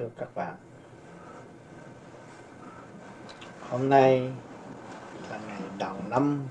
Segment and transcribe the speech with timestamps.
[0.00, 0.54] thưa các bạn.
[3.70, 4.32] Hôm nay
[5.30, 6.42] là ngày đầu năm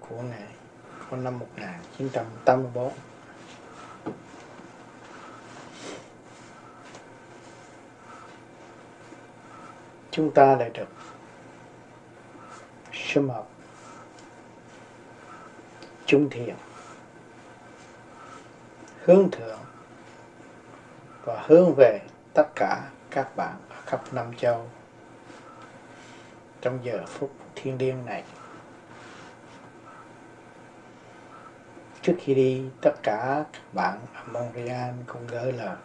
[0.00, 0.54] của ngày,
[1.10, 2.92] của năm 1984
[10.10, 10.88] chúng ta lại được
[12.92, 13.50] sum họp,
[16.06, 16.54] Chung thiện
[19.10, 19.58] hướng thượng
[21.24, 22.00] và hướng về
[22.34, 24.66] tất cả các bạn ở khắp năm châu
[26.60, 28.24] trong giờ phút thiên liêng này.
[32.02, 35.76] Trước khi đi, tất cả các bạn ở Montreal cũng gửi lời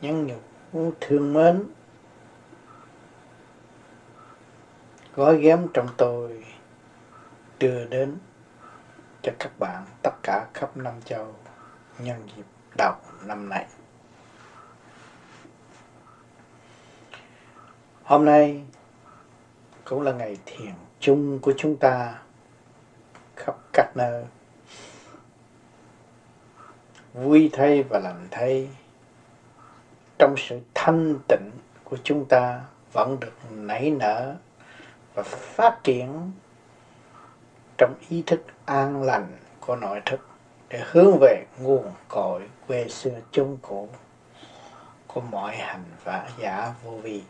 [0.00, 0.26] nhắn
[0.72, 1.62] nhủ thương mến,
[5.16, 6.44] gói ghém trong tôi
[7.58, 8.18] đưa đến
[9.26, 11.34] cho các bạn tất cả khắp năm châu
[11.98, 12.44] nhân dịp
[12.76, 12.94] đầu
[13.24, 13.66] năm này.
[18.02, 18.64] Hôm nay
[19.84, 22.18] cũng là ngày thiền chung của chúng ta
[23.36, 24.24] khắp các nơi.
[27.14, 28.68] Vui thay và lành thay,
[30.18, 31.50] trong sự thanh tịnh
[31.84, 32.60] của chúng ta
[32.92, 34.36] vẫn được nảy nở
[35.14, 36.32] và phát triển
[37.78, 39.26] trong ý thức an lành
[39.60, 40.20] của nội thức
[40.68, 43.88] để hướng về nguồn cội quê xưa chung cũ
[45.06, 47.22] của mọi hành vã giả vô vi.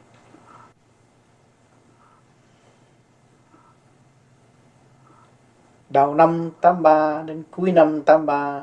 [5.91, 8.63] Đầu năm 83 đến cuối năm 83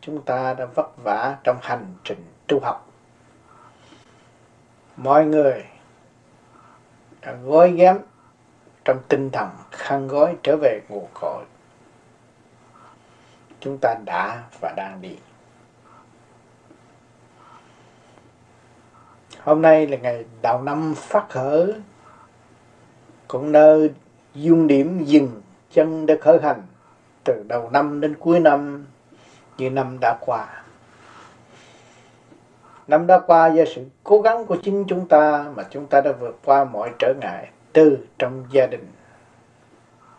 [0.00, 2.88] chúng ta đã vất vả trong hành trình tu học.
[4.96, 5.64] Mọi người
[7.20, 7.98] đã gói ghém
[8.84, 11.44] trong tinh thần khăn gói trở về nguồn cội.
[13.60, 15.18] Chúng ta đã và đang đi.
[19.40, 21.74] Hôm nay là ngày đầu năm phát khởi
[23.28, 23.90] cũng nơi
[24.34, 26.62] dung điểm dừng chân để khởi hành
[27.24, 28.86] từ đầu năm đến cuối năm
[29.58, 30.46] như năm đã qua.
[32.86, 36.12] Năm đã qua do sự cố gắng của chính chúng ta mà chúng ta đã
[36.12, 38.92] vượt qua mọi trở ngại từ trong gia đình.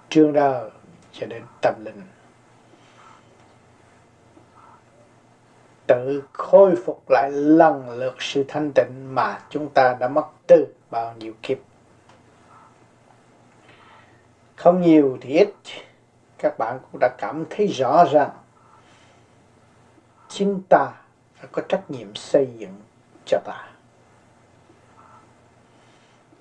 [0.10, 0.70] Trường đời
[1.12, 2.02] cho đến tâm linh.
[5.88, 10.68] Tự khôi phục lại lần lượt sự thanh tịnh mà chúng ta đã mất từ
[10.90, 11.58] bao nhiêu kiếp.
[14.56, 15.50] Không nhiều thì ít.
[16.38, 18.32] Các bạn cũng đã cảm thấy rõ ràng,
[20.30, 20.92] chính ta
[21.36, 22.82] phải có trách nhiệm xây dựng
[23.26, 23.75] cho ta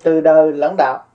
[0.05, 1.05] từ đời lẫn đạo.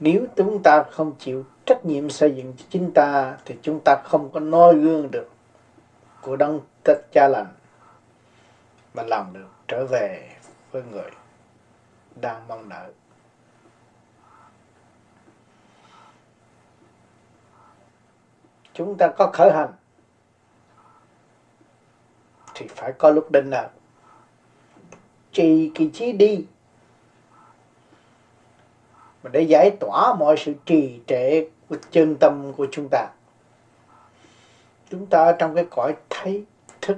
[0.00, 4.02] Nếu chúng ta không chịu trách nhiệm xây dựng cho chính ta, thì chúng ta
[4.04, 5.30] không có noi gương được
[6.22, 7.46] của đấng tất cha lành
[8.94, 10.36] mà làm được trở về
[10.70, 11.10] với người
[12.20, 12.92] đang mong đợi.
[18.74, 19.72] Chúng ta có khởi hành,
[22.54, 23.70] thì phải có lúc định nào
[25.38, 26.44] trì kỳ trí đi.
[29.22, 33.08] Mà để giải tỏa mọi sự trì trệ của chân tâm của chúng ta.
[34.90, 36.44] Chúng ta trong cái cõi thấy,
[36.80, 36.96] thức.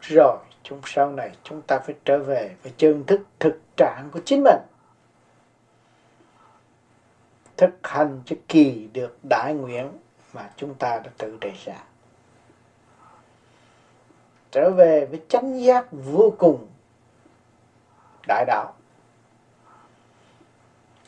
[0.00, 4.20] Rồi, chúng sau này chúng ta phải trở về với chân thức, thực trạng của
[4.24, 4.60] chính mình.
[7.56, 9.88] Thực hành cho kỳ được đại nguyện
[10.32, 11.82] mà chúng ta đã tự đề ra
[14.54, 16.66] trở về với chánh giác vô cùng
[18.28, 18.74] đại đạo.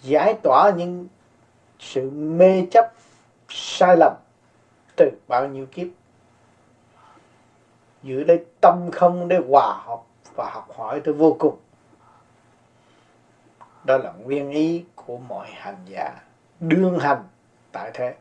[0.03, 1.07] Giải tỏa những
[1.79, 2.93] sự mê chấp,
[3.49, 4.13] sai lầm
[4.97, 5.87] từ bao nhiêu kiếp.
[8.03, 10.03] Giữ lấy tâm không để hòa hợp
[10.35, 11.57] và học hỏi tới vô cùng.
[13.85, 16.15] Đó là nguyên ý của mọi hành giả
[16.61, 17.25] đương hành
[17.73, 18.15] tại thế.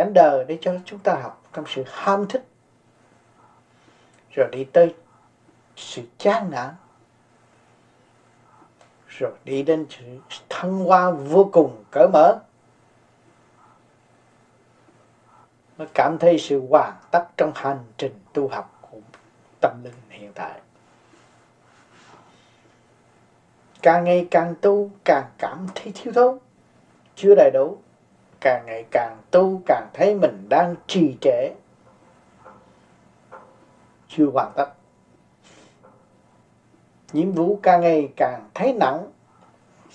[0.00, 2.44] Cảnh đời để cho chúng ta học trong sự ham thích,
[4.36, 4.94] rồi đi tới
[5.76, 6.74] sự chán nản,
[9.08, 10.04] rồi đi đến sự
[10.48, 12.38] thăng hoa vô cùng cởi mở,
[15.78, 18.98] mới cảm thấy sự hoàn tất trong hành trình tu học của
[19.60, 20.60] tâm linh hiện tại.
[23.82, 26.38] Càng ngày càng tu, càng cảm thấy thiếu thốn,
[27.16, 27.78] chưa đầy đủ
[28.40, 31.50] càng ngày càng tu, càng thấy mình đang trì trệ.
[34.08, 34.66] Chưa hoàn tất.
[37.12, 39.10] Nhiệm vụ càng ngày càng thấy nặng,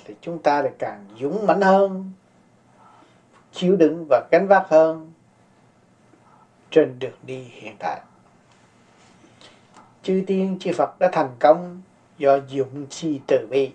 [0.06, 2.12] thì chúng ta lại càng dũng mãnh hơn,
[3.52, 5.12] chịu đựng và gánh vác hơn
[6.72, 8.02] trên đường đi hiện tại.
[10.04, 11.82] Chư tiên, chư Phật đã thành công
[12.18, 13.72] do dũng chi từ bi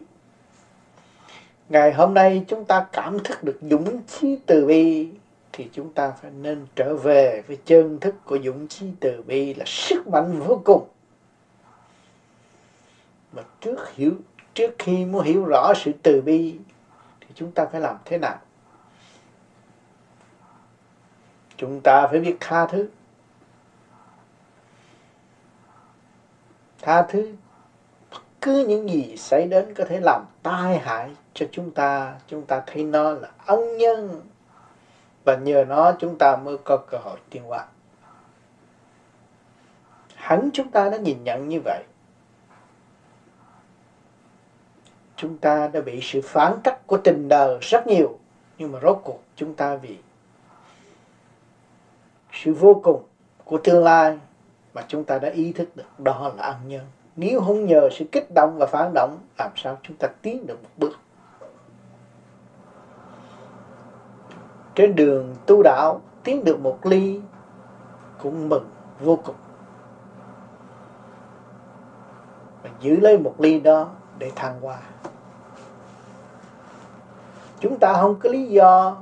[1.70, 5.08] ngày hôm nay chúng ta cảm thức được dũng chí từ bi,
[5.52, 9.54] thì chúng ta phải nên trở về với chân thức của dũng chí từ bi
[9.54, 10.88] là sức mạnh vô cùng.
[13.32, 14.12] Mà trước hiểu,
[14.54, 16.58] trước khi muốn hiểu rõ sự từ bi,
[17.20, 18.38] thì chúng ta phải làm thế nào?
[21.56, 22.88] Chúng ta phải biết tha thứ.
[26.82, 27.32] Tha thứ
[28.40, 32.14] cứ những gì xảy đến có thể làm tai hại cho chúng ta.
[32.26, 34.20] Chúng ta thấy nó là ân nhân.
[35.24, 37.66] Và nhờ nó chúng ta mới có cơ hội tiến hóa.
[40.14, 41.82] Hẳn chúng ta đã nhìn nhận như vậy.
[45.16, 48.18] Chúng ta đã bị sự phản cách của tình đời rất nhiều.
[48.58, 49.98] Nhưng mà rốt cuộc chúng ta vì
[52.32, 53.02] sự vô cùng
[53.44, 54.18] của tương lai
[54.74, 56.86] mà chúng ta đã ý thức được đó là ân nhân
[57.20, 60.62] nếu không nhờ sự kích động và phản động, làm sao chúng ta tiến được
[60.62, 60.92] một bước?
[64.74, 67.20] Trên đường tu đạo, tiến được một ly
[68.22, 68.70] cũng mừng
[69.00, 69.34] vô cùng.
[72.62, 73.88] Và giữ lấy một ly đó
[74.18, 74.78] để thăng hoa.
[77.60, 78.96] Chúng ta không có lý do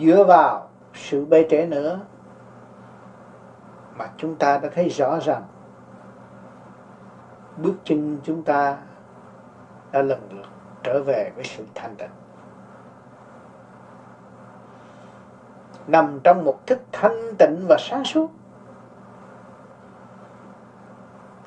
[0.00, 2.00] dựa vào sự bê trễ nữa,
[3.96, 5.42] mà chúng ta đã thấy rõ ràng
[7.56, 8.76] bước chân chúng ta
[9.92, 10.46] đã lần lượt
[10.82, 12.10] trở về với sự thanh tịnh.
[15.86, 18.30] Nằm trong một thức thanh tịnh và sáng suốt.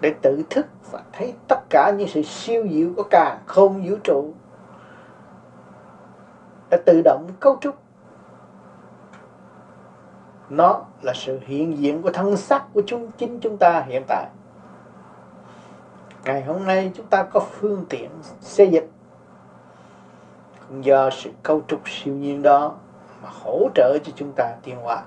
[0.01, 3.95] Để tự thức và thấy tất cả những sự siêu diệu của cả không vũ
[4.03, 4.33] trụ,
[6.69, 7.75] đã tự động cấu trúc.
[10.49, 14.27] Nó là sự hiện diện của thân sắc của chúng, chính chúng ta hiện tại
[16.25, 18.09] ngày hôm nay chúng ta có phương tiện
[18.41, 18.89] xây dịch.
[20.69, 22.75] Cũng do sự cấu trúc siêu nhiên đó
[23.23, 25.03] mà hỗ trợ cho chúng ta tiến hóa.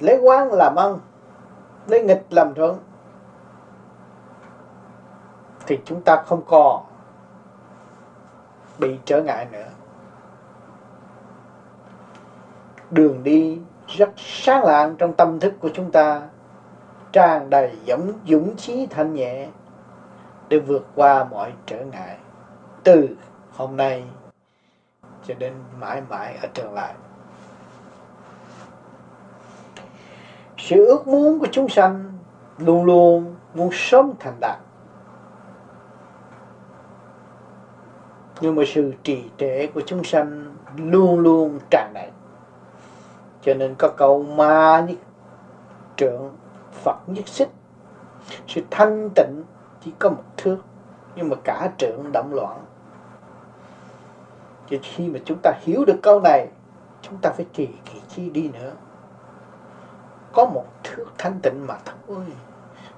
[0.00, 0.98] Lấy quán làm ăn,
[1.86, 2.78] lấy nghịch làm thuận.
[5.66, 6.84] Thì chúng ta không còn
[8.78, 9.68] bị trở ngại nữa.
[12.90, 16.22] Đường đi rất sáng lạng trong tâm thức của chúng ta.
[17.12, 19.48] Tràn đầy dũng dũng chí thanh nhẹ
[20.48, 22.16] để vượt qua mọi trở ngại
[22.84, 23.08] từ
[23.56, 24.04] hôm nay
[25.26, 26.94] cho đến mãi mãi ở tương lai.
[30.58, 32.12] Sự ước muốn của chúng sanh
[32.58, 34.58] luôn luôn muốn sớm thành đạt.
[38.40, 42.10] Nhưng mà sự trì trệ của chúng sanh luôn luôn tràn đầy
[43.42, 44.96] cho nên có câu ma nhất
[45.96, 46.30] trượng,
[46.72, 47.48] phật nhất xích.
[48.46, 49.42] Sự thanh tịnh
[49.84, 50.58] chỉ có một thước
[51.16, 52.64] nhưng mà cả trượng động loạn.
[54.70, 56.48] Cho khi mà chúng ta hiểu được câu này,
[57.02, 58.72] chúng ta phải trì kỳ chi đi nữa.
[60.32, 62.24] Có một thước thanh tịnh mà thôi.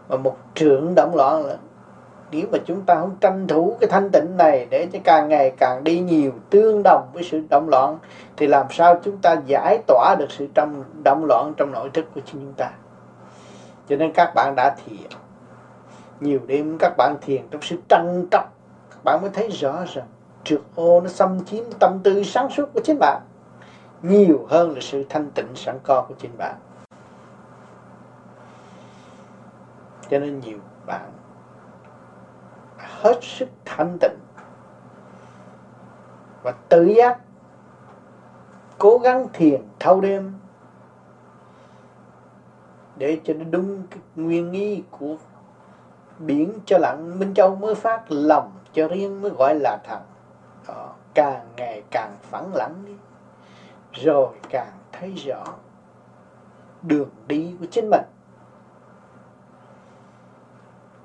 [0.09, 1.57] Mà một trượng động loạn là
[2.31, 5.53] nếu mà chúng ta không tranh thủ cái thanh tịnh này để cho càng ngày
[5.59, 7.99] càng đi nhiều, tương đồng với sự động loạn,
[8.37, 12.07] thì làm sao chúng ta giải tỏa được sự trong, động loạn trong nội thức
[12.15, 12.71] của chính chúng ta?
[13.89, 15.11] Cho nên các bạn đã thiền.
[16.21, 18.49] Nhiều đêm các bạn thiền trong sự trân trọng.
[18.91, 20.07] Các bạn mới thấy rõ rằng
[20.45, 23.23] trượt ô nó xâm chiếm tâm tư sáng suốt của chính bạn.
[24.03, 26.55] Nhiều hơn là sự thanh tịnh sẵn có của chính bạn.
[30.11, 31.11] Cho nên nhiều bạn
[33.03, 34.19] hết sức thanh tịnh.
[36.43, 37.19] Và tự giác
[38.79, 40.35] cố gắng thiền thâu đêm
[42.97, 45.17] để cho nó đúng cái nguyên ý của
[46.19, 47.19] biển cho lặng.
[47.19, 50.01] Minh Châu mới phát lòng cho riêng mới gọi là thật
[50.69, 52.95] đó, ờ, càng ngày càng phẳng lặng đi.
[53.93, 55.45] Rồi càng thấy rõ
[56.83, 58.05] đường đi của chính mình.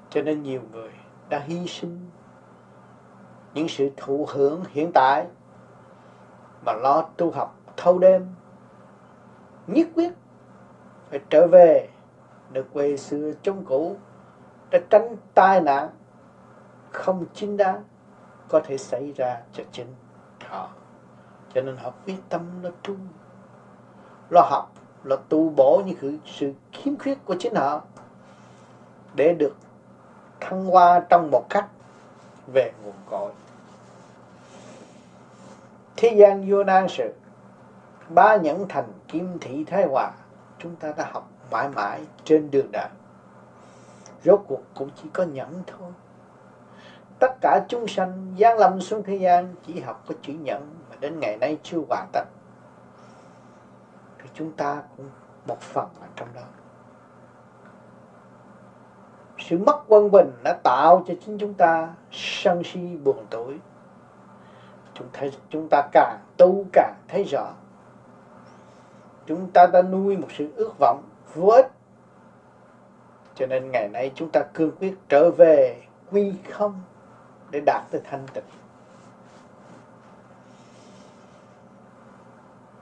[0.09, 0.91] Cho nên nhiều người
[1.29, 2.09] đã hy sinh.
[3.53, 5.27] Những sự thụ hưởng hiện tại
[6.65, 8.27] mà lo tu học thâu đêm,
[9.67, 10.13] nhất quyết
[11.09, 11.89] phải trở về
[12.51, 13.95] được quê xưa chống cũ,
[14.71, 15.89] để tránh tai nạn
[16.91, 17.83] không chính đáng
[18.49, 19.95] có thể xảy ra cho chính
[20.45, 20.69] họ.
[21.53, 22.95] Cho nên họ quyết tâm lo tu,
[24.29, 24.71] lo học,
[25.03, 27.81] lo tu bổ những sự khiếm khuyết của chính họ
[29.15, 29.55] để được
[30.39, 31.65] thăng hoa trong một cách
[32.53, 33.31] về nguồn cội.
[35.97, 37.13] Thế gian vô nan sự,
[38.09, 40.11] ba nhẫn thành kim thị thái hòa,
[40.59, 42.89] chúng ta đã học mãi mãi trên đường đời
[44.25, 45.91] rốt cuộc cũng chỉ có nhẫn thôi.
[47.19, 50.95] Tất cả chúng sanh gian lâm xuống thế gian chỉ học có chữ nhẫn mà
[50.99, 52.23] đến ngày nay chưa hoàn tất.
[54.17, 55.09] Thì chúng ta cũng
[55.47, 56.41] một phần ở trong đó
[59.49, 63.59] sự mất quân bình đã tạo cho chính chúng ta sân si buồn tuổi
[64.95, 67.53] chúng ta chúng ta càng tu càng thấy rõ.
[69.25, 71.71] Chúng ta đã nuôi một sự ước vọng vô ích.
[73.35, 76.81] Cho nên ngày nay chúng ta cương quyết trở về quy không
[77.51, 78.43] để đạt tới thanh tịnh.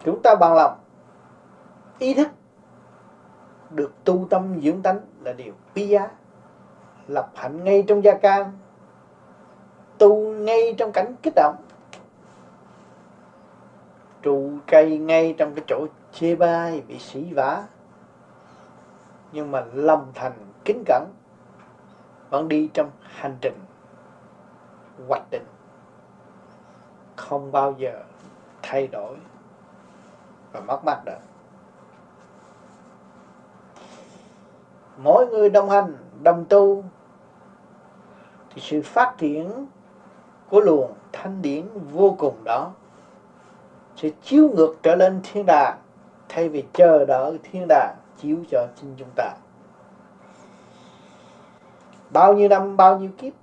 [0.06, 0.78] Chúng ta bằng lòng,
[2.00, 2.28] ý thức
[3.70, 6.10] được tu tâm dưỡng tánh là điều quý giá
[7.08, 8.52] lập hạnh ngay trong gia can,
[9.98, 11.56] tu ngay trong cảnh kích động,
[14.22, 17.64] trụ cây ngay trong cái chỗ chê bai bị sỉ vả.
[19.32, 20.34] Nhưng mà lòng thành
[20.66, 21.08] kính cẩn,
[22.30, 23.60] vẫn đi trong hành trình,
[25.08, 25.46] hoạch định,
[27.16, 28.04] không bao giờ
[28.62, 29.16] thay đổi
[30.52, 31.20] và mất mát được.
[34.98, 36.84] Mỗi người đồng hành, đồng tu.
[38.54, 39.68] Thì sự phát triển
[40.50, 42.72] của luồng thanh điển vô cùng đó
[43.96, 45.78] sẽ chiếu ngược trở lên thiên đàng,
[46.30, 49.34] thay vì chờ đợi thiên đàng chiếu cho chính chúng ta.
[52.10, 53.34] Bao nhiêu năm, bao nhiêu kiếp,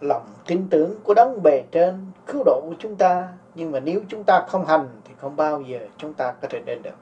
[0.00, 3.28] lòng tin tưởng của đấng bề trên cứu độ của chúng ta.
[3.54, 6.60] Nhưng mà nếu chúng ta không hành thì không bao giờ chúng ta có thể
[6.66, 6.96] đến được.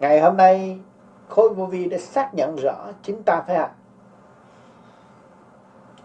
[0.00, 0.78] Ngày hôm nay
[1.28, 3.76] khối vô vi đã xác nhận rõ chúng ta phải học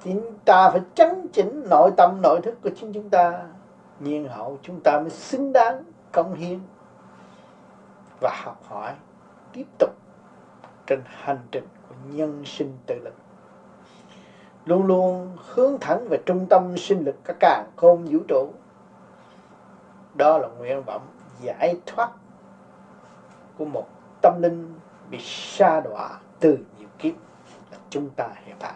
[0.03, 3.43] chúng ta phải chấn chỉnh nội tâm, nội thức của chính chúng ta.
[3.99, 6.59] Nhiên hậu chúng ta mới xứng đáng công hiến
[8.21, 8.93] và học hỏi
[9.53, 9.89] tiếp tục
[10.87, 13.15] trên hành trình của nhân sinh tự lực.
[14.65, 18.49] Luôn luôn hướng thẳng về trung tâm sinh lực các càng khôn vũ trụ.
[20.15, 21.07] Đó là nguyện vọng
[21.41, 22.09] giải thoát
[23.57, 23.87] của một
[24.21, 24.75] tâm linh
[25.11, 27.13] bị sa đọa từ nhiều kiếp
[27.71, 28.73] là chúng ta hiện tại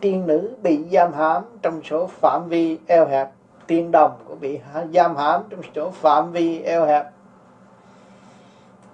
[0.00, 3.30] tiên nữ bị giam hãm trong số phạm vi eo hẹp.
[3.66, 4.60] Tiên đồng cũng bị
[4.94, 7.06] giam hãm trong chỗ phạm vi eo hẹp.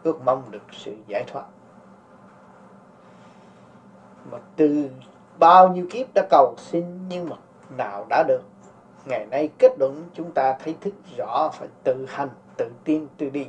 [0.02, 1.44] Ước mong được sự giải thoát.
[4.30, 4.90] Mà từ
[5.38, 7.36] bao nhiêu kiếp đã cầu xin nhưng mà
[7.76, 8.42] nào đã được.
[9.04, 13.30] Ngày nay kết luận chúng ta thấy thức rõ phải tự hành, tự tiên tự
[13.30, 13.46] đi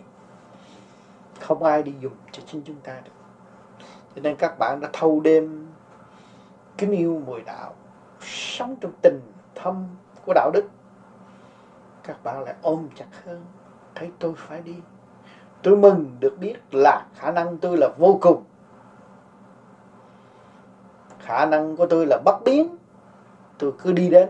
[1.39, 3.11] không ai đi dùng cho chính chúng ta được.
[4.15, 5.67] Cho nên các bạn đã thâu đêm
[6.77, 7.73] kính yêu mùi đạo,
[8.21, 9.21] sống trong tình
[9.55, 9.87] thâm
[10.25, 10.65] của đạo đức.
[12.03, 13.45] Các bạn lại ôm chặt hơn,
[13.95, 14.75] thấy tôi phải đi.
[15.61, 18.43] Tôi mừng được biết là khả năng tôi là vô cùng.
[21.19, 22.77] Khả năng của tôi là bất biến.
[23.57, 24.29] Tôi cứ đi đến,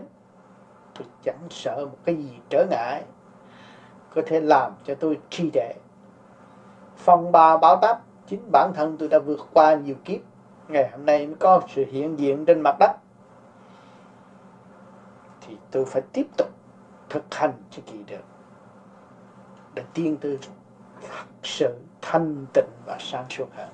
[0.94, 3.04] tôi chẳng sợ một cái gì trở ngại.
[4.14, 5.72] Có thể làm cho tôi trì trệ
[6.96, 10.20] phong ba báo táp chính bản thân tôi đã vượt qua nhiều kiếp.
[10.68, 12.90] Ngày hôm nay mới có sự hiện diện trên mặt đất.
[15.40, 16.48] Thì tôi phải tiếp tục
[17.08, 18.24] thực hành cho kỳ được
[19.74, 23.68] để tiên tư thật sự thanh tịnh và sáng suốt hơn.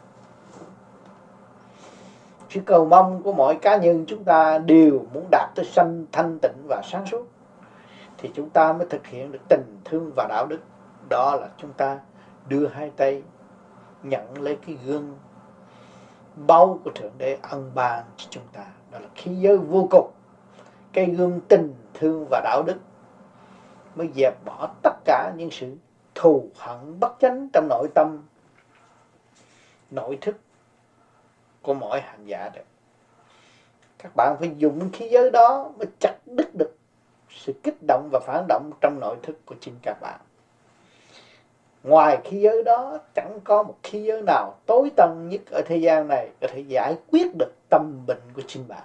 [2.51, 6.39] Sự cầu mong của mọi cá nhân chúng ta đều muốn đạt tới sanh thanh
[6.43, 7.27] tịnh và sáng suốt,
[8.19, 10.59] thì chúng ta mới thực hiện được tình thương và đạo đức.
[11.09, 11.99] Đó là chúng ta
[12.49, 13.23] đưa hai tay
[14.03, 15.19] nhận lấy cái gương
[16.37, 18.67] báu của thượng đế ân ban cho chúng ta.
[18.91, 20.11] Đó là khí giới vô cùng.
[20.93, 22.77] Cái gương tình thương và đạo đức
[23.95, 25.77] mới dẹp bỏ tất cả những sự
[26.15, 28.23] thù hận bất chánh trong nội tâm,
[29.91, 30.37] nội thức
[31.63, 32.63] của mỗi hành giả được
[34.03, 36.77] các bạn phải dùng khí giới đó mới chặt đứt được
[37.31, 40.21] sự kích động và phản động trong nội thức của chính các bạn
[41.83, 45.77] ngoài khí giới đó, chẳng có một khí giới nào tối tân nhất ở thế
[45.77, 48.83] gian này có thể giải quyết được tâm bệnh của chính bạn.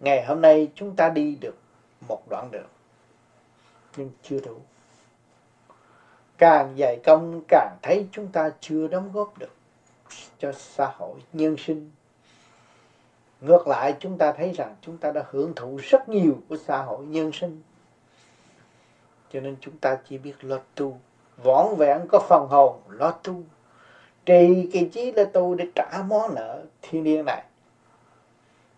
[0.00, 1.56] Ngày hôm nay chúng ta đi được
[2.08, 2.68] một đoạn đường,
[3.96, 4.56] nhưng chưa đủ.
[6.38, 9.52] Càng dày công, càng thấy chúng ta chưa đóng góp được
[10.38, 11.90] cho xã hội nhân sinh.
[13.40, 16.82] Ngược lại, chúng ta thấy rằng chúng ta đã hưởng thụ rất nhiều của xã
[16.82, 17.62] hội nhân sinh
[19.34, 20.98] cho nên chúng ta chỉ biết lo tu.
[21.44, 23.42] Võn vẹn có phần hồn, lo tu.
[24.26, 27.42] Trì kỳ trí lo tu để trả món nợ thiên niên này.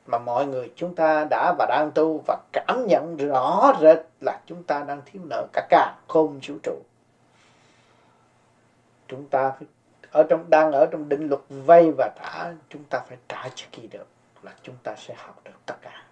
[0.07, 4.41] Mà mọi người chúng ta đã và đang tu và cảm nhận rõ rệt là
[4.47, 6.79] chúng ta đang thiếu nợ cả cả không vũ trụ.
[9.09, 9.69] Chúng ta phải
[10.11, 13.67] ở trong, đang ở trong định luật vay và trả chúng ta phải trả cho
[13.73, 14.07] kỳ được
[14.43, 16.03] là chúng ta sẽ học được tất cả.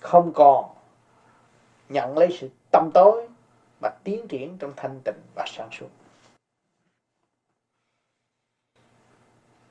[0.00, 0.77] Không còn
[1.88, 3.28] nhận lấy sự tâm tối
[3.80, 5.88] và tiến triển trong thanh tịnh và sáng suốt.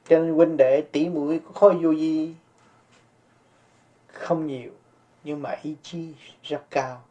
[0.08, 2.36] Cho nên huynh đệ tỷ mũi có khối vô gì
[4.08, 4.72] không nhiều,
[5.24, 7.02] nhưng mà ý chí rất cao.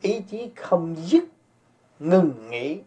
[0.00, 1.24] Ý chí không dứt
[1.98, 2.80] ngừng nghỉ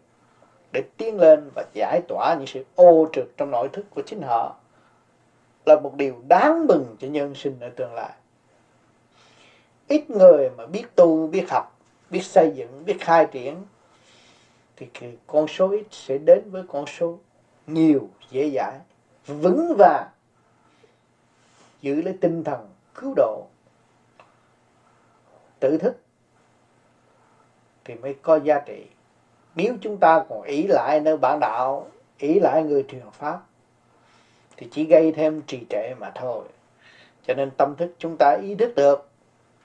[0.72, 4.22] để tiến lên và giải tỏa những sự ô trực trong nội thức của chính
[4.22, 4.56] họ
[5.66, 8.12] là một điều đáng mừng cho nhân sinh ở tương lai
[9.92, 11.78] ít người mà biết tu, biết học,
[12.10, 13.64] biết xây dựng, biết khai triển,
[14.76, 14.86] thì
[15.26, 17.18] con số ít sẽ đến với con số
[17.66, 18.78] nhiều, dễ dãi,
[19.26, 20.08] vững vàng,
[21.82, 23.46] giữ lấy tinh thần cứu độ,
[25.60, 25.96] tự thức,
[27.84, 28.86] thì mới có giá trị.
[29.54, 33.40] Nếu chúng ta còn ý lại nơi bản đạo ý lại người truyền pháp,
[34.56, 36.44] thì chỉ gây thêm trì trệ mà thôi.
[37.26, 39.08] Cho nên tâm thức chúng ta ý thức được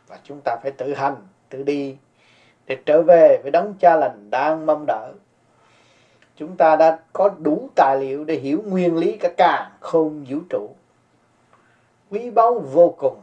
[0.08, 1.16] và chúng ta phải tự hành,
[1.50, 1.98] tự đi
[2.66, 5.12] để trở về với đấng cha lành đang mong đợi.
[6.36, 10.40] Chúng ta đã có đủ tài liệu để hiểu nguyên lý cả càng không vũ
[10.50, 10.70] trụ.
[12.10, 13.22] Quý báu vô cùng.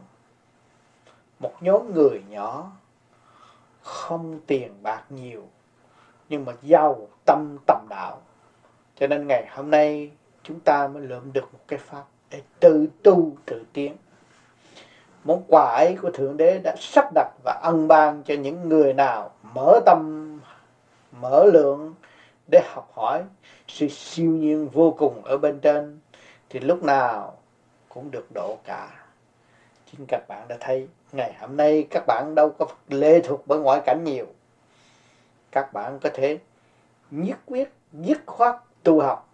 [1.39, 2.71] Một nhóm người nhỏ,
[3.81, 5.43] không tiền bạc nhiều,
[6.29, 8.21] nhưng mà giàu tâm tầm đạo.
[8.99, 10.11] Cho nên ngày hôm nay
[10.43, 13.95] chúng ta mới lượm được một cái pháp để tự tu tự tiến
[15.25, 18.93] món quà ấy của thượng đế đã sắp đặt và ân ban cho những người
[18.93, 20.39] nào mở tâm,
[21.11, 21.93] mở lượng
[22.51, 23.23] để học hỏi
[23.67, 25.99] sự siêu nhiên vô cùng ở bên trên,
[26.49, 27.37] thì lúc nào
[27.89, 28.89] cũng được độ cả.
[29.91, 33.59] Chính các bạn đã thấy, ngày hôm nay các bạn đâu có lệ thuộc bởi
[33.59, 34.25] ngoại cảnh nhiều.
[35.51, 36.37] Các bạn có thể
[37.11, 39.29] nhất quyết, dứt khoát tu học,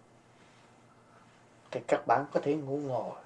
[1.70, 3.21] thì các bạn có thể ngủ ngồi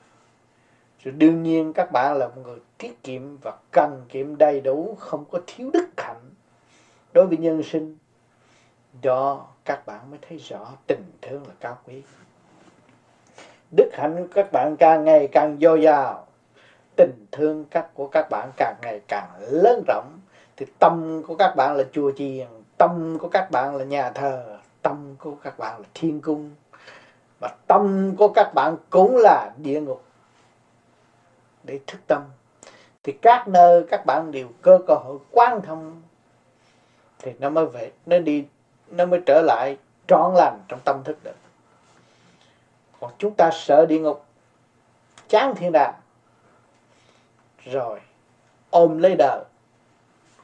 [1.05, 4.97] rồi đương nhiên các bạn là một người tiết kiệm và cần kiệm đầy đủ,
[4.99, 6.31] không có thiếu đức hạnh
[7.13, 7.97] đối với nhân sinh.
[9.03, 12.03] Do các bạn mới thấy rõ tình thương là cao quý.
[13.77, 16.27] Đức hạnh của các bạn càng ngày càng dồi dào.
[16.97, 20.21] Tình thương các của các bạn càng ngày càng lớn rộng.
[20.57, 24.59] Thì tâm của các bạn là chùa chiền, tâm của các bạn là nhà thờ,
[24.83, 26.51] tâm của các bạn là thiên cung.
[27.41, 30.03] Và tâm của các bạn cũng là địa ngục
[31.67, 32.23] để thức tâm.
[33.03, 36.03] Thì các nơi, các bạn đều cơ cơ hội quan thông.
[37.19, 38.45] Thì nó mới về, nó đi,
[38.89, 39.77] nó mới trở lại
[40.09, 41.37] trọn lành trong tâm thức được.
[43.01, 44.25] Còn chúng ta sợ địa ngục,
[45.29, 45.95] chán thiên đàng.
[47.65, 48.01] Rồi,
[48.71, 49.45] ôm lấy đời,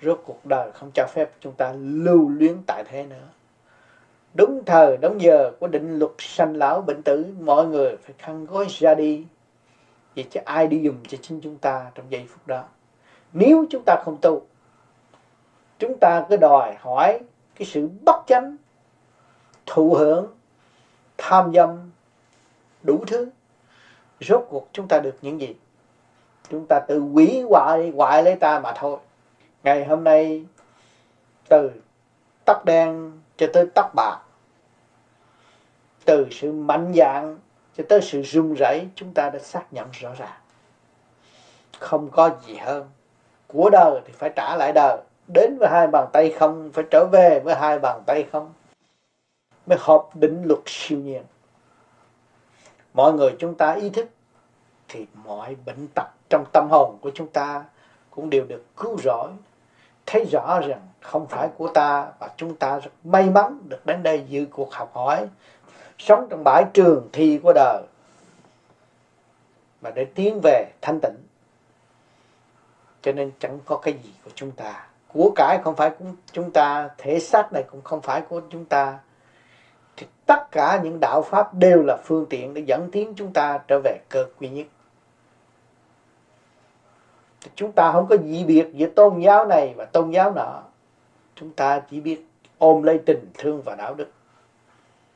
[0.02, 3.28] rốt cuộc đời không cho phép chúng ta lưu luyến tại thế nữa.
[4.34, 8.46] Đúng thời, đúng giờ của định luật sanh lão bệnh tử, mọi người phải khăn
[8.46, 9.26] gói ra đi
[10.16, 12.64] vậy chứ ai đi dùng cho chính chúng ta trong giây phút đó?
[13.32, 14.42] Nếu chúng ta không tu,
[15.78, 17.20] chúng ta cứ đòi hỏi
[17.54, 18.56] cái sự bất chánh,
[19.66, 20.26] thụ hưởng,
[21.18, 21.90] tham dâm,
[22.82, 23.30] đủ thứ.
[24.20, 25.56] Rốt cuộc chúng ta được những gì?
[26.50, 28.98] Chúng ta tự quỷ hoại hoại lấy ta mà thôi.
[29.62, 30.44] Ngày hôm nay,
[31.48, 31.70] từ
[32.44, 34.18] tóc đen cho tới tóc bạc,
[36.04, 37.38] từ sự mạnh dạng
[37.76, 40.40] cho tới sự rung rẩy, chúng ta đã xác nhận rõ ràng.
[41.78, 42.90] Không có gì hơn.
[43.46, 44.96] Của đời thì phải trả lại đời.
[45.34, 48.52] Đến với hai bàn tay không, phải trở về với hai bàn tay không.
[49.66, 51.22] Mới hợp định luật siêu nhiên.
[52.94, 54.08] Mọi người chúng ta ý thức
[54.88, 57.64] thì mọi bệnh tật trong tâm hồn của chúng ta
[58.10, 59.30] cũng đều được cứu rỗi.
[60.06, 64.02] Thấy rõ rằng không phải của ta và chúng ta rất may mắn được đến
[64.02, 65.26] đây dự cuộc học hỏi
[66.02, 67.82] sống trong bãi trường thi của đời,
[69.80, 71.16] mà để tiến về thanh tịnh.
[73.02, 74.86] Cho nên chẳng có cái gì của chúng ta.
[75.12, 78.64] Của cải không phải của chúng ta, thể xác này cũng không phải của chúng
[78.64, 78.98] ta.
[79.96, 83.58] Thì tất cả những đạo pháp đều là phương tiện để dẫn tiến chúng ta
[83.68, 84.66] trở về cơ quy nhất.
[87.40, 90.62] Thì chúng ta không có gì biệt giữa tôn giáo này và tôn giáo nọ.
[91.34, 92.26] Chúng ta chỉ biết
[92.58, 94.08] ôm lấy tình thương và đạo đức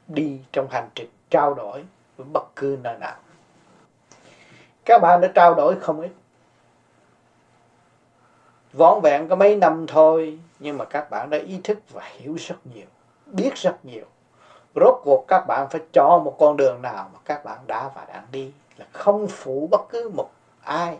[0.08, 1.84] đi trong hành trình trao đổi
[2.16, 3.16] với bất cứ nơi nào.
[4.84, 6.10] Các bạn đã trao đổi không ít.
[8.72, 12.36] Vón vẹn có mấy năm thôi, nhưng mà các bạn đã ý thức và hiểu
[12.38, 12.86] rất nhiều,
[13.26, 14.04] biết rất nhiều.
[14.74, 18.04] Rốt cuộc các bạn phải cho một con đường nào mà các bạn đã và
[18.04, 20.30] đang đi là không phụ bất cứ một
[20.62, 20.98] ai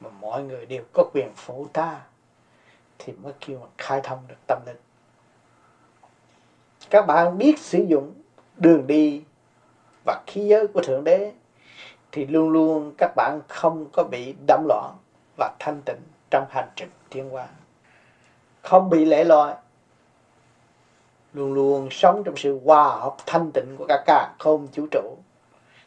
[0.00, 2.00] mà mọi người đều có quyền phụ ta
[2.98, 4.76] thì mới kêu mà khai thông được tâm linh
[6.94, 8.12] các bạn biết sử dụng
[8.56, 9.22] đường đi
[10.04, 11.32] và khí giới của thượng đế,
[12.12, 14.96] thì luôn luôn các bạn không có bị đắm loạn
[15.38, 17.46] và thanh tịnh trong hành trình tiến hóa
[18.62, 19.56] không bị lệ loại.
[21.32, 25.16] luôn luôn sống trong sự hòa hợp thanh tịnh của cả cả không vũ trụ,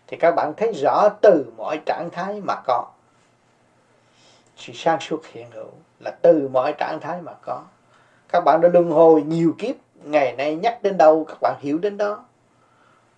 [0.08, 2.86] thì các bạn thấy rõ từ mọi trạng thái mà có
[4.56, 7.64] sự sáng suốt hiện hữu là từ mọi trạng thái mà có
[8.30, 11.78] các bạn đã luân hồi nhiều kiếp ngày nay nhắc đến đâu, các bạn hiểu
[11.78, 12.26] đến đó.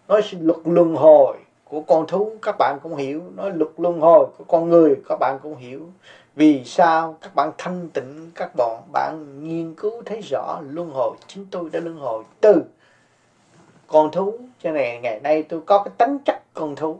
[0.07, 3.23] Nói luật luân hồi của con thú, các bạn cũng hiểu.
[3.35, 5.89] Nói luật luân hồi của con người, các bạn cũng hiểu.
[6.35, 8.81] Vì sao các bạn thanh tịnh các bọn?
[8.91, 11.17] Bạn nghiên cứu thấy rõ luân hồi.
[11.27, 12.63] Chính tôi đã luân hồi từ
[13.87, 14.33] con thú.
[14.63, 16.99] Cho này ngày nay tôi có cái tánh chất con thú.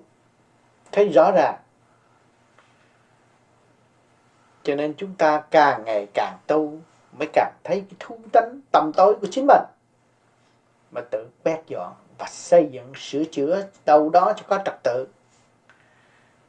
[0.92, 1.56] Thấy rõ ràng.
[4.63, 6.78] Cho nên chúng ta càng ngày càng tu
[7.17, 9.63] mới cảm thấy cái thú tánh tầm tối của chính mình.
[10.91, 15.08] Mà tự quét dọn và xây dựng, sửa chữa đâu đó cho có trật tự.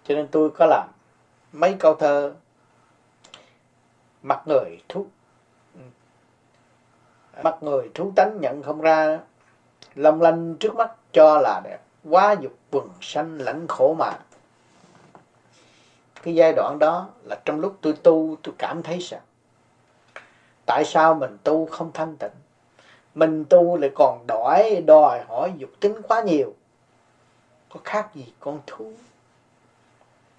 [0.04, 0.88] Cho nên tôi có làm
[1.52, 2.34] mấy câu thơ,
[4.22, 5.06] mặt người thú
[7.42, 9.18] mặt người thú tánh nhận không ra
[9.94, 11.78] lâm lanh trước mắt cho là đẹp,
[12.10, 14.12] quá dục quần sanh lãnh khổ mà.
[16.22, 19.20] Cái giai đoạn đó là trong lúc tôi tu, tôi cảm thấy rằng
[20.70, 22.30] tại sao mình tu không thanh tịnh?
[23.14, 26.54] Mình tu lại còn đòi đòi hỏi dục tính quá nhiều.
[27.68, 28.92] Có khác gì con thú?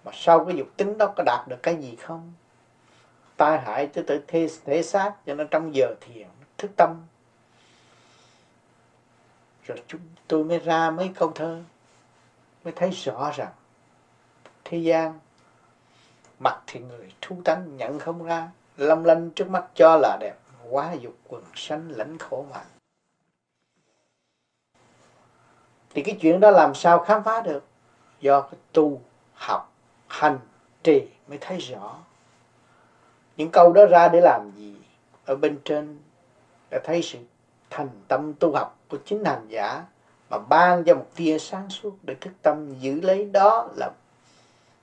[0.06, 2.34] Mà sau cái dục tính đó có đạt được cái gì không?
[3.38, 7.02] Tai hại cho tự thể, thể xác cho nên trong giờ thiền thức tâm.
[9.64, 11.62] Rồi chúng tôi mới ra mấy câu thơ
[12.64, 13.52] mới thấy rõ rằng
[14.64, 15.20] thế gian
[16.40, 20.36] mặt thì người thú tánh nhận không ra lâm lanh trước mắt cho là đẹp,
[20.70, 22.62] quá dục quần sanh lãnh khổ mà
[25.94, 27.64] thì cái chuyện đó làm sao khám phá được?
[28.22, 29.02] Do cái tu,
[29.34, 29.74] học,
[30.08, 30.40] hành,
[30.84, 31.98] trì mới thấy rõ.
[33.38, 34.76] Những câu đó ra để làm gì?
[35.26, 36.00] Ở bên trên
[36.72, 37.20] đã thấy sự
[37.70, 39.84] thành tâm tu học của chính hành giả
[40.30, 43.92] mà ban cho một tia sáng suốt để thức tâm giữ lấy đó là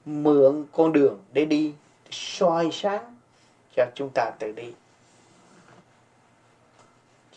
[0.05, 1.75] mượn con đường để đi
[2.11, 3.17] soi sáng
[3.79, 4.73] cho chúng ta tự đi.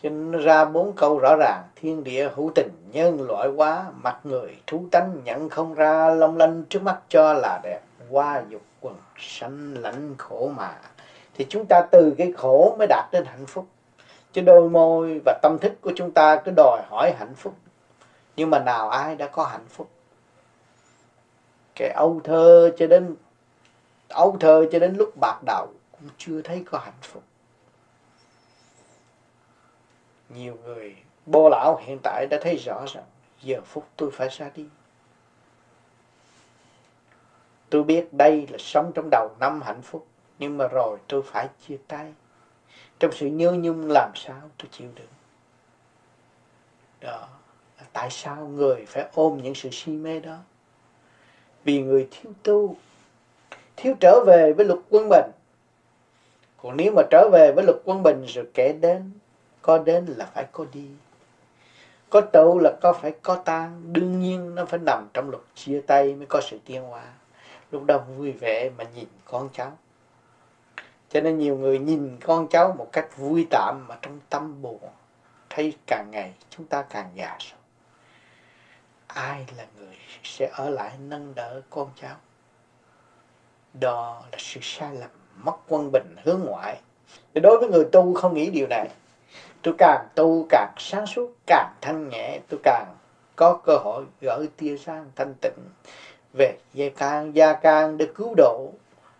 [0.02, 4.18] Cho nên ra bốn câu rõ ràng, thiên địa hữu tình, nhân loại quá, mặt
[4.24, 8.62] người thú tánh, nhận không ra, long lanh trước mắt cho là đẹp, qua dục
[8.80, 10.74] quần sanh lãnh khổ mà.
[11.34, 13.66] Thì chúng ta từ cái khổ mới đạt đến hạnh phúc.
[14.32, 17.54] Chứ đôi môi và tâm thức của chúng ta cứ đòi hỏi hạnh phúc.
[18.36, 19.88] Nhưng mà nào ai đã có hạnh phúc?
[21.74, 23.14] Cái âu thơ cho đến
[24.08, 25.68] âu thơ cho đến lúc bạc đầu
[26.02, 27.22] cũng chưa thấy có hạnh phúc.
[30.28, 33.04] Nhiều người bô lão hiện tại đã thấy rõ rằng
[33.42, 34.66] giờ phút tôi phải ra đi.
[37.70, 40.06] Tôi biết đây là sống trong đầu năm hạnh phúc,
[40.38, 42.14] nhưng mà rồi tôi phải chia tay.
[42.98, 45.08] Trong sự nhớ nhung làm sao tôi chịu được
[47.00, 47.28] đó
[47.92, 50.36] tại sao người phải ôm những sự si mê đó?
[51.64, 52.76] Vì người thiếu tu,
[53.76, 55.30] thiếu trở về với luật quân bình
[56.62, 59.10] còn nếu mà trở về với luật quân bình rồi kể đến,
[59.62, 60.88] có đến là phải có đi.
[62.10, 65.80] Có tụ là có phải có tan đương nhiên nó phải nằm trong luật chia
[65.86, 67.04] tay mới có sự tiến hóa.
[67.70, 69.78] Lúc đó vui vẻ mà nhìn con cháu.
[71.08, 74.80] Cho nên nhiều người nhìn con cháu một cách vui tạm mà trong tâm buồn,
[75.50, 77.58] thấy càng ngày chúng ta càng già rồi.
[79.06, 82.16] Ai là người sẽ ở lại nâng đỡ con cháu?
[83.80, 85.10] Đó là sự sai lầm
[85.44, 86.80] mất quân bình hướng ngoại.
[87.34, 88.88] Thì đối với người tu không nghĩ điều này.
[89.62, 92.86] Tôi càng tu càng sáng suốt, càng thanh nhẹ, tôi càng
[93.36, 95.58] có cơ hội gửi tia sáng thanh tịnh
[96.32, 97.34] về gia can.
[97.34, 98.72] Gia can để cứu độ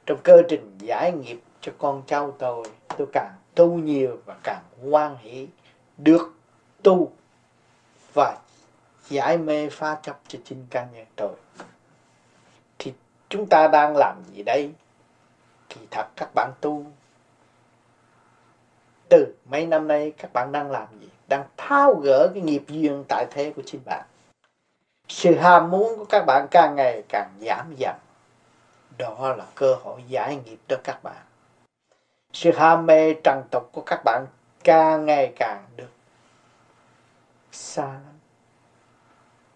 [0.07, 2.65] trong cơ trình giải nghiệp cho con cháu tôi.
[2.97, 5.49] Tôi càng tu nhiều và càng quan hỷ
[5.99, 6.33] được
[6.83, 7.13] tu
[8.15, 8.39] và
[9.09, 11.35] giải mê phá chấp cho chính cá nhân tôi.
[12.79, 12.93] Thì
[13.29, 14.71] chúng ta đang làm gì đây?
[15.75, 16.85] Kỳ thật các bạn tu.
[19.09, 21.09] Từ mấy năm nay các bạn đang làm gì?
[21.29, 24.05] Đang tháo gỡ cái nghiệp duyên tại thế của chính bạn.
[25.09, 27.97] Sự ham muốn của các bạn càng ngày càng giảm dần.
[28.99, 31.23] Đó là cơ hội giải nghiệp cho các bạn.
[32.33, 34.27] Sự ham mê trần tục của các bạn
[34.65, 35.93] càng ngày càng được
[37.53, 38.19] xa lắm.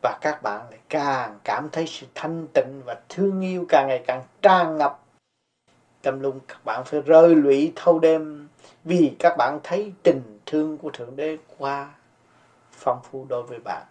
[0.02, 4.04] Và các bạn lại càng cảm thấy sự thanh tịnh và thương yêu càng ngày
[4.06, 5.00] càng tràn ngập
[6.06, 8.48] tâm lung, các bạn phải rơi lụy thâu đêm,
[8.84, 11.94] vì các bạn thấy tình thương của thượng đế qua
[12.72, 13.86] phong phú đối với bạn.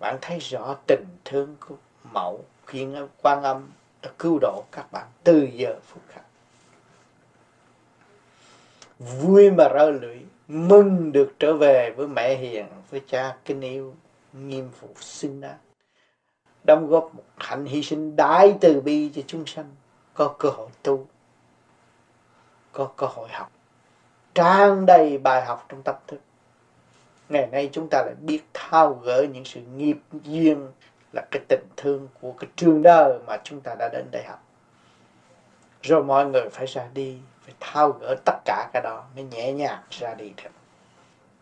[0.00, 1.74] Bạn thấy rõ tình thương của
[2.12, 3.66] mẫu khuyên quan âm
[4.02, 6.24] đã cứu độ các bạn từ giờ phút khắc
[8.98, 10.16] vui mà rơi lụy,
[10.48, 13.94] mừng được trở về với mẹ hiền, với cha kính yêu,
[14.32, 15.58] nghiêm phụ xứng đáng.
[16.64, 19.74] Đóng góp một hạnh hy sinh đại từ bi cho chúng sanh
[20.18, 21.06] có cơ hội tu,
[22.72, 23.52] có cơ hội học.
[24.34, 26.20] Tràn đầy bài học trong tâm thức.
[27.28, 30.72] Ngày nay chúng ta lại biết thao gỡ những sự nghiệp duyên
[31.12, 34.42] là cái tình thương của cái trường đời mà chúng ta đã đến đại học.
[35.82, 39.52] Rồi mọi người phải ra đi, phải thao gỡ tất cả cái đó mới nhẹ
[39.52, 40.50] nhàng ra đi được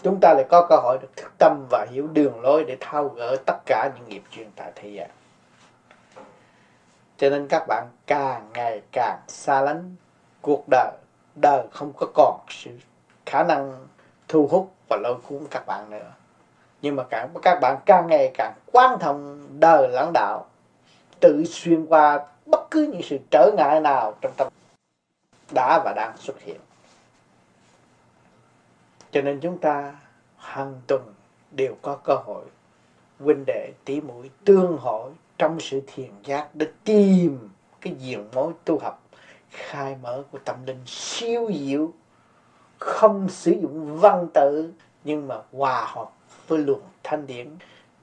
[0.02, 3.08] chúng ta lại có cơ hội được thức tâm và hiểu đường lối để thao
[3.08, 5.10] gỡ tất cả những nghiệp duyên tại thế gian
[7.16, 9.94] cho nên các bạn càng ngày càng xa lánh.
[10.42, 10.92] Cuộc đời
[11.34, 12.70] đời không có còn sự
[13.26, 13.86] khả năng
[14.28, 16.12] thu hút và lôi cuốn các bạn nữa.
[16.82, 20.46] Nhưng mà các, các bạn càng ngày càng quan thông đời lãng đạo
[21.20, 24.48] tự xuyên qua bất cứ những sự trở ngại nào trong tâm
[25.54, 26.60] đã và đang xuất hiện.
[29.12, 29.94] Cho nên chúng ta
[30.36, 31.14] hàng tuần
[31.50, 32.44] đều có cơ hội
[33.20, 37.48] huynh đệ tỷ muội tương hội trong sự thiền giác để tìm
[37.80, 39.02] cái diện mối tu học
[39.50, 41.92] khai mở của tâm linh siêu diệu,
[42.78, 44.72] không sử dụng văn tự
[45.04, 46.10] nhưng mà hòa hợp
[46.48, 47.48] với luồng thanh điển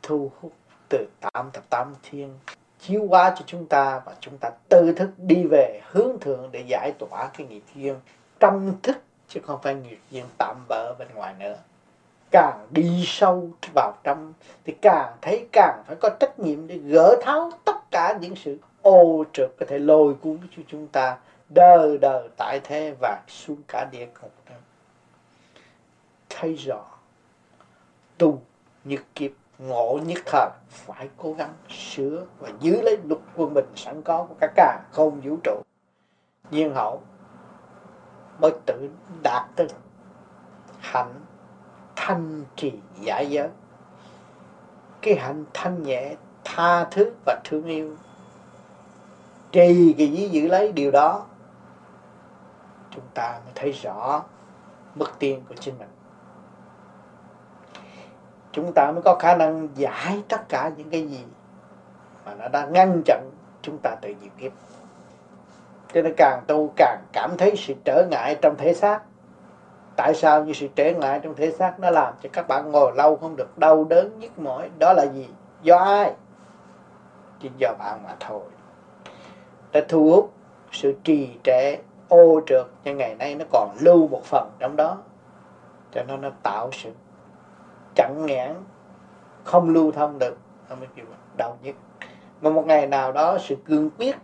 [0.02, 0.54] thu hút
[0.90, 2.40] từ tám thập tám thiên,
[2.80, 6.64] chiếu hóa cho chúng ta và chúng ta tự thức đi về hướng thượng để
[6.68, 7.96] giải tỏa cái nghiệp duyên
[8.40, 11.58] trong thức chứ không phải nghiệp duyên tạm bỡ bên ngoài nữa
[12.34, 14.34] càng đi sâu vào trong,
[14.66, 18.58] thì càng thấy càng phải có trách nhiệm để gỡ tháo tất cả những sự
[18.82, 21.18] ô trượt có thể lôi cuốn cho chúng ta
[21.50, 24.56] đời đời tại thế và xuống cả địa ngục đó.
[26.30, 26.86] Thấy rõ,
[28.18, 28.42] tu
[28.84, 33.72] nhất kiếp, ngộ nhất thời phải cố gắng sửa và giữ lấy luật quân bình
[33.76, 35.62] sẵn có của cả cả không vũ trụ.
[36.52, 37.02] Nhiên hậu
[38.42, 38.90] mới tự
[39.24, 39.68] đạt tới
[40.80, 41.14] hạnh
[41.96, 43.50] thanh trì giải giới.
[45.02, 47.96] Cái hạnh thanh nhẹ, tha thứ và thương yêu.
[49.52, 51.26] Trì cái gì giữ lấy điều đó,
[52.92, 54.24] chúng ta mới thấy rõ
[54.96, 55.90] mức tiên của chính mình.
[58.52, 61.26] Chúng ta mới có khả năng giải tất cả những cái gì
[62.26, 63.30] mà nó đang ngăn chặn
[63.62, 64.52] chúng ta từ nhiều kiếp.
[65.94, 69.00] Cho nên càng tu càng cảm thấy sự trở ngại trong thể xác
[69.96, 72.92] tại sao như sự trễ ngại trong thể xác nó làm cho các bạn ngồi
[72.96, 74.70] lâu không được đau đớn nhức mỏi?
[74.80, 75.28] Đó là gì?
[75.62, 76.14] Do ai?
[77.40, 78.42] Chỉ do bạn mà thôi.
[79.72, 80.34] Đã thu hút
[80.72, 81.76] sự trì trệ,
[82.10, 84.98] ô trượt nhưng ngày nay nó còn lưu một phần trong đó.
[85.92, 86.92] Cho nên nó tạo sự
[87.96, 88.56] chặn nghẽn
[89.44, 90.38] không lưu thông được.
[90.70, 91.06] Nó mới chịu
[91.38, 91.76] đau nhất
[92.44, 94.16] mà một ngày nào đó sự cương quyết,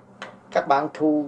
[0.52, 1.26] các bạn thu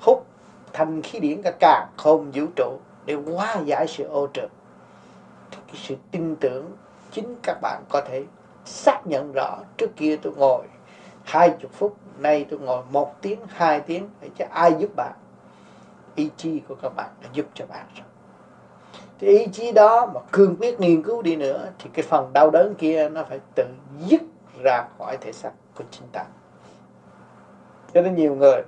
[0.00, 0.26] hút
[0.72, 4.50] thành khí điển cả càng không vũ trụ để hóa giải sự ô trượt
[5.66, 6.76] cái sự tin tưởng
[7.10, 8.24] chính các bạn có thể
[8.64, 10.66] xác nhận rõ trước kia tôi ngồi
[11.24, 15.12] hai chục phút, nay tôi ngồi một tiếng, hai tiếng, để cho ai giúp bạn.
[16.14, 18.06] Ý chí của các bạn đã giúp cho bạn rồi.
[19.18, 22.50] Thì ý chí đó mà cương quyết nghiên cứu đi nữa, thì cái phần đau
[22.50, 23.64] đớn kia nó phải tự
[24.06, 24.20] dứt
[24.62, 26.24] ra khỏi thể xác của chính ta.
[27.94, 28.62] Cho nên nhiều người,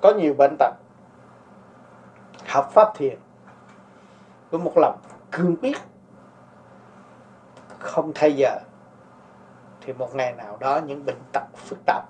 [0.00, 0.74] có nhiều bệnh tật,
[2.48, 3.18] học pháp thiền
[4.52, 4.98] với một lòng
[5.30, 5.76] cương quyết,
[7.78, 8.58] không thay giờ,
[9.80, 12.04] thì một ngày nào đó những bệnh tật phức tạp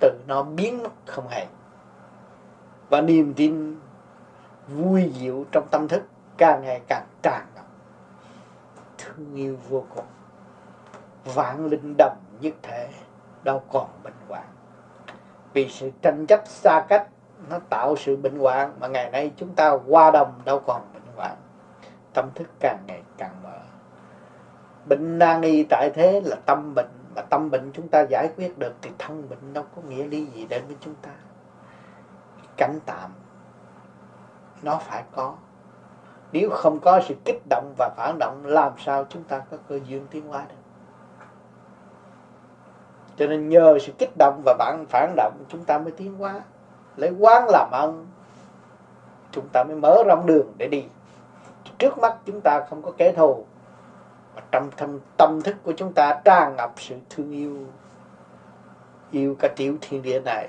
[0.00, 1.46] tự nó biến mất không hề.
[2.88, 3.80] Và niềm tin
[4.68, 6.02] vui diệu trong tâm thức
[6.36, 7.64] càng ngày càng tràn ngập.
[8.98, 10.06] Thương yêu vô cùng,
[11.24, 12.88] vạn linh đồng nhất thể,
[13.42, 14.44] đâu còn bệnh hoạn.
[15.52, 17.08] Vì sự tranh chấp xa cách
[17.50, 21.16] nó tạo sự bệnh hoạn mà ngày nay chúng ta qua đồng đâu còn bệnh
[21.16, 21.36] hoạn.
[22.14, 23.58] Tâm thức càng ngày càng mở.
[24.88, 28.58] Bệnh nan y tại thế là tâm bệnh, mà tâm bệnh chúng ta giải quyết
[28.58, 31.10] được thì thân bệnh đâu có nghĩa lý gì đến với chúng ta.
[32.56, 33.10] Cảnh tạm,
[34.62, 35.34] nó phải có.
[36.32, 39.80] Nếu không có sự kích động và phản động, làm sao chúng ta có cơ
[39.84, 40.54] duyên tiến hóa được?
[43.16, 46.40] Cho nên nhờ sự kích động và phản phản động, chúng ta mới tiến hóa
[46.96, 48.06] lấy quán làm ăn.
[49.32, 50.84] Chúng ta mới mở rộng đường để đi.
[51.78, 53.44] Trước mắt chúng ta không có kẻ thù
[54.36, 57.66] mà trong tâm, tâm thức của chúng ta tràn ngập sự thương yêu.
[59.10, 60.48] Yêu cả tiểu thiên địa này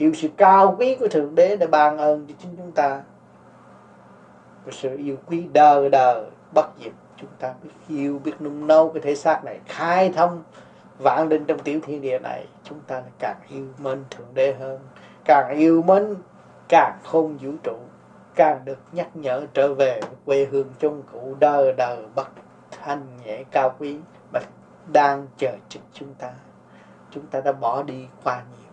[0.00, 3.02] yêu sự cao quý của thượng đế để ban ơn cho chính chúng ta.
[4.64, 8.88] Và sự yêu quý đời đời bất diệt chúng ta biết yêu biết nung nấu
[8.88, 10.42] cái thể xác này khai thông
[10.98, 12.46] vạn linh trong tiểu thiên địa này.
[12.64, 14.78] Chúng ta càng yêu mến thượng đế hơn
[15.24, 16.14] càng yêu mến,
[16.68, 17.76] càng không vũ trụ,
[18.34, 22.28] càng được nhắc nhở trở về quê hương chung cũ đơ đờ bất
[22.70, 23.98] thanh nhẹ cao quý
[24.32, 24.40] mà
[24.92, 26.30] đang chờ trực chúng ta.
[27.10, 28.70] Chúng ta đã bỏ đi qua nhiều.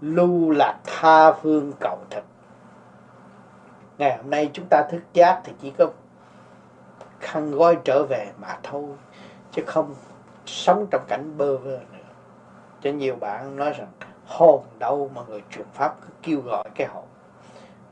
[0.00, 2.24] Lưu lạc tha phương cầu thực.
[3.98, 5.86] Ngày hôm nay chúng ta thức giác thì chỉ có
[7.20, 8.88] khăn gói trở về mà thôi,
[9.52, 9.94] chứ không
[10.46, 11.98] sống trong cảnh bơ vơ nữa.
[12.80, 13.88] Cho nhiều bạn nói rằng
[14.32, 17.04] hồn đâu mà người truyền pháp cứ kêu gọi cái hồn.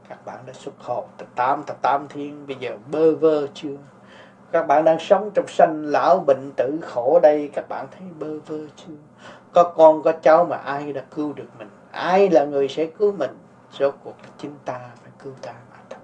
[0.09, 3.77] Các bạn đã xuất hồn từ tám thập tám thiên, bây giờ bơ vơ chưa?
[4.53, 8.39] Các bạn đang sống trong sanh lão bệnh tử khổ đây, các bạn thấy bơ
[8.47, 8.95] vơ chưa?
[9.53, 11.69] Có con, có cháu mà ai đã cứu được mình?
[11.93, 13.39] Ai là người sẽ cứu mình?
[13.79, 16.01] Rốt cuộc là chính ta phải cứu ta mà thôi.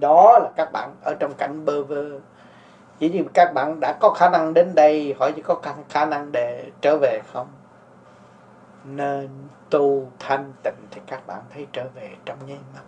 [0.00, 2.04] Đó là các bạn ở trong cảnh bơ vơ.
[2.98, 6.32] Chỉ như các bạn đã có khả năng đến đây, hỏi chỉ có khả năng
[6.32, 7.46] để trở về không?
[8.96, 9.28] Nên
[9.70, 12.82] tu thanh tịnh thì các bạn thấy trở về trong nháy mắt.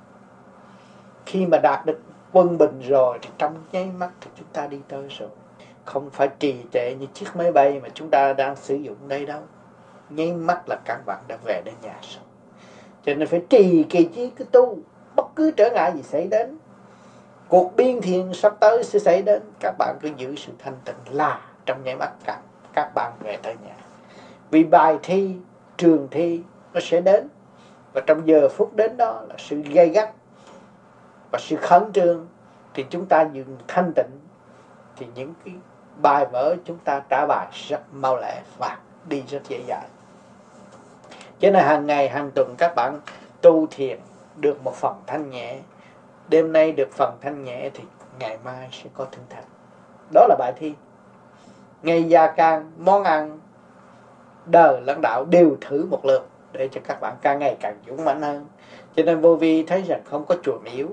[1.26, 2.00] Khi mà đạt được
[2.32, 5.28] quân bình rồi thì trong nháy mắt thì chúng ta đi tới rồi.
[5.84, 9.26] Không phải trì trệ như chiếc máy bay mà chúng ta đang sử dụng đây
[9.26, 9.42] đâu.
[10.10, 12.22] Nháy mắt là các bạn đã về đến nhà rồi.
[13.04, 14.78] Cho nên phải trì kỳ trí cái tu
[15.16, 16.58] bất cứ trở ngại gì xảy đến.
[17.48, 21.16] Cuộc biên thiền sắp tới sẽ xảy đến các bạn cứ giữ sự thanh tịnh
[21.16, 22.38] là trong nháy mắt các,
[22.72, 23.74] các bạn về tới nhà.
[24.50, 25.36] Vì bài thi
[25.80, 27.28] trường thi nó sẽ đến.
[27.92, 30.10] Và trong giờ phút đến đó là sự gây gắt
[31.32, 32.26] và sự khẩn trương.
[32.74, 34.20] Thì chúng ta dừng thanh tịnh.
[34.96, 35.54] Thì những cái
[36.02, 39.88] bài vở chúng ta trả bài rất mau lẹ và đi rất dễ dàng
[41.40, 43.00] cho nên hàng ngày, hàng tuần các bạn
[43.40, 43.98] tu thiền
[44.36, 45.58] được một phần thanh nhẹ.
[46.28, 47.84] Đêm nay được phần thanh nhẹ thì
[48.18, 49.44] ngày mai sẽ có thử thách
[50.14, 50.74] đó là bài thi.
[51.82, 53.38] Ngày gia can món ăn
[54.50, 58.04] đời lãnh đạo đều thử một lượt để cho các bạn càng ngày càng dũng
[58.04, 58.46] mãnh hơn.
[58.96, 60.86] Cho nên vô vi thấy rằng không có chùa miếu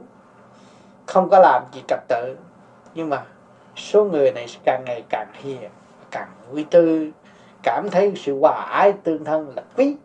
[1.08, 2.38] không có làm gì trật tự.
[2.96, 3.24] Nhưng mà
[3.76, 5.70] số người này càng ngày càng hiền,
[6.12, 7.12] càng vui tươi,
[7.63, 9.96] cảm thấy sự hòa ái tương thân là quý.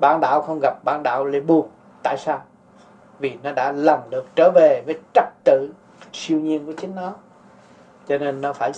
[0.00, 1.68] Bạn đạo không gặp bạn đạo lại buồn.
[2.02, 2.42] Tại sao?
[3.18, 5.70] Vì nó đã lần được trở về với trật tự
[6.12, 7.12] siêu nhiên của chính nó.
[8.08, 8.72] Cho nên nó phải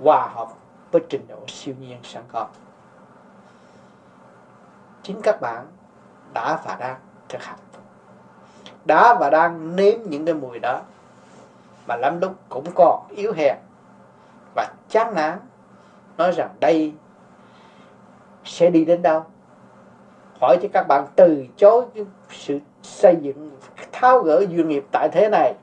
[0.00, 0.48] hòa hợp
[0.92, 2.46] với trình độ siêu nhiên sẵn có
[5.02, 5.66] chính các bạn
[6.34, 6.96] đã và đang
[7.28, 7.58] thực hành.
[8.84, 10.80] Đã và đang nếm những cái mùi đó
[11.88, 13.56] mà lắm lúc cũng còn yếu hèn.
[14.54, 15.38] Và chán nản,
[16.18, 16.94] nói rằng đây
[18.44, 19.24] sẽ đi đến đâu?
[20.40, 23.58] Hỏi cho các bạn từ chối cái sự xây dựng,
[23.92, 25.54] tháo gỡ doanh nghiệp tại thế này,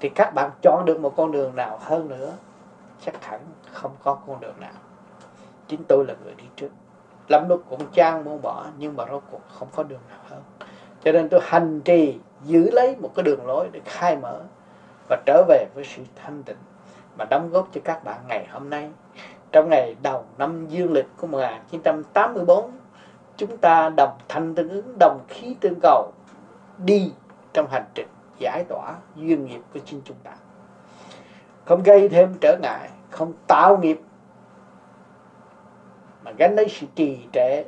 [0.00, 2.32] thì các bạn chọn được một con đường nào hơn nữa?
[3.06, 3.40] Chắc hẳn
[3.72, 4.72] không có con đường nào.
[5.68, 6.68] Chính tôi là người đi trước
[7.28, 10.42] lắm lúc cũng chán muốn bỏ, nhưng mà rốt cuộc không có đường nào hơn.
[11.04, 14.40] Cho nên tôi hành trì, giữ lấy một cái đường lối để khai mở
[15.08, 16.56] và trở về với sự thanh tịnh
[17.18, 18.90] mà đóng góp cho các bạn ngày hôm nay.
[19.52, 22.70] Trong ngày đầu năm dương lịch của 1984
[23.36, 26.12] chúng ta đồng thanh tương ứng, đồng khí tương cầu,
[26.78, 27.12] đi
[27.52, 28.08] trong hành trình
[28.38, 30.30] giải tỏa duyên nghiệp của chính chúng ta.
[31.64, 34.00] Không gây thêm trở ngại, không tạo nghiệp
[36.24, 37.64] mà gánh lấy sự trì trệ.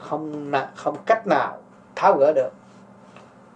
[0.00, 1.58] Không không cách nào
[1.96, 2.50] tháo gỡ được.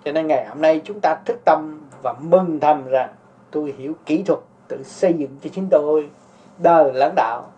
[0.04, 3.14] Cho nên ngày hôm nay chúng ta thức tâm và mừng thầm rằng
[3.50, 6.10] tôi hiểu kỹ thuật tự xây dựng cho chính tôi.
[6.58, 7.50] Đời lãnh đạo,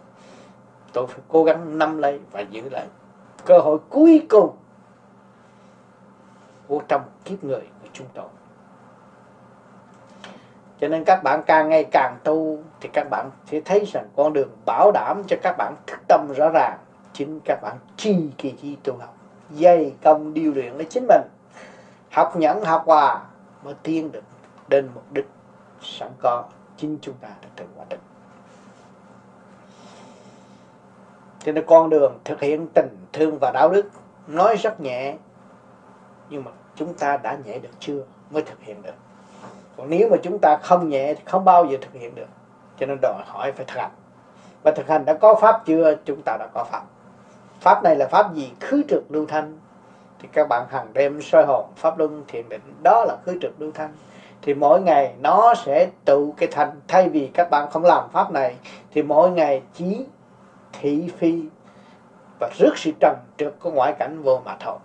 [0.93, 2.87] tôi phải cố gắng nắm lấy và giữ lấy
[3.45, 4.57] cơ hội cuối cùng
[6.67, 8.25] của trong kiếp người của chúng tôi
[10.81, 14.33] cho nên các bạn càng ngày càng tu thì các bạn sẽ thấy rằng con
[14.33, 16.79] đường bảo đảm cho các bạn thức tâm rõ ràng
[17.13, 19.17] chính các bạn chi kỳ chi tu học.
[19.51, 21.23] Dây công điều luyện lấy chính mình.
[22.11, 23.23] Học nhẫn, học hòa
[23.65, 24.25] mới tiến được
[24.69, 25.27] đến mục đích
[25.83, 26.45] sẵn có
[26.77, 28.01] chính chúng ta đã tự hoạt định.
[31.45, 33.91] Cho nên con đường thực hiện tình thương và đạo đức
[34.27, 35.17] nói rất nhẹ,
[36.31, 38.05] nhưng mà chúng ta đã nhẹ được chưa?
[38.31, 38.95] Mới thực hiện được
[39.77, 42.27] còn nếu mà chúng ta không nhẹ thì không bao giờ thực hiện được.
[42.79, 43.91] Cho nên đòi hỏi phải thực hành.
[44.63, 46.83] Và thực hành đã có pháp chưa, chúng ta đã có pháp.
[47.61, 48.53] Pháp này là pháp gì?
[48.61, 49.59] Khứ trực lưu thanh.
[50.19, 53.61] Thì các bạn hàng đêm soi hồn, pháp luân, thiền định, đó là khứ trực
[53.61, 53.93] lưu thanh.
[54.43, 56.71] Thì mỗi ngày nó sẽ tự cái thành.
[56.89, 58.57] Thay vì các bạn không làm pháp này,
[58.91, 60.07] thì mỗi ngày chỉ
[60.73, 61.43] thị phi
[62.41, 64.79] và rước sự trần trượt của ngoại cảnh vô mà thôi.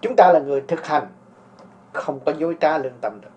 [0.00, 1.06] Chúng ta là người thực hành
[1.94, 3.28] không có dối trá lương tâm được.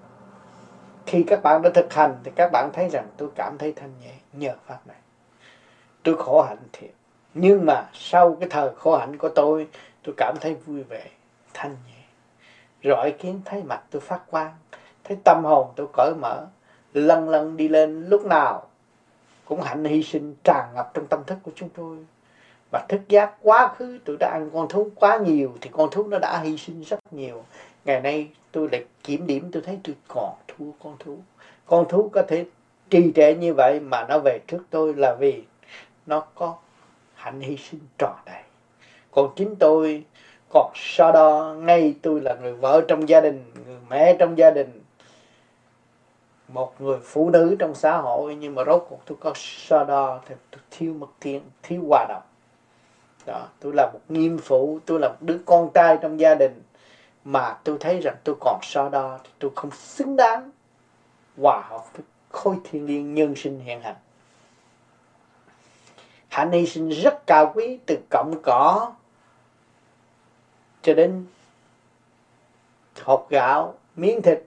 [1.05, 3.91] Khi các bạn đã thực hành thì các bạn thấy rằng tôi cảm thấy thanh
[4.01, 4.97] nhẹ nhờ pháp này.
[6.03, 6.91] Tôi khổ hạnh thiệt.
[7.33, 9.67] Nhưng mà sau cái thời khổ hạnh của tôi
[10.03, 11.07] tôi cảm thấy vui vẻ,
[11.53, 12.03] thanh nhẹ.
[12.83, 14.55] Rọi kiến thấy mặt tôi phát quang,
[15.03, 16.45] thấy tâm hồn tôi cởi mở
[16.93, 18.67] lần lần đi lên lúc nào
[19.45, 21.97] cũng hạnh hy sinh tràn ngập trong tâm thức của chúng tôi.
[22.71, 26.07] Và thức giác quá khứ, tôi đã ăn con thú quá nhiều thì con thú
[26.07, 27.43] nó đã hy sinh rất nhiều.
[27.85, 31.17] Ngày nay tôi lại kiểm điểm, tôi thấy tôi còn thua con thú.
[31.65, 32.45] Con thú có thể
[32.89, 35.43] trì trệ như vậy mà nó về trước tôi là vì
[36.05, 36.55] nó có
[37.15, 38.41] hạnh hy sinh tròn đầy
[39.17, 40.03] còn chính tôi,
[40.49, 44.51] còn so đo ngay tôi là người vợ trong gia đình, người mẹ trong gia
[44.51, 44.81] đình,
[46.47, 48.35] một người phụ nữ trong xã hội.
[48.35, 52.05] Nhưng mà rốt cuộc tôi có so đo thì tôi thiếu mất tiếng thiếu hòa
[52.09, 52.23] đồng.
[53.25, 56.61] Đó, tôi là một nghiêm phụ, tôi là một đứa con trai trong gia đình
[57.27, 60.51] mà tôi thấy rằng tôi còn so đo thì tôi không xứng đáng
[61.37, 63.95] hòa hợp với khối thiên nhiên nhân sinh hiện hành.
[66.27, 68.93] Hạnh hy sinh rất cao quý từ cọng cỏ
[70.81, 71.25] cho đến
[73.03, 74.43] hộp gạo, miếng thịt,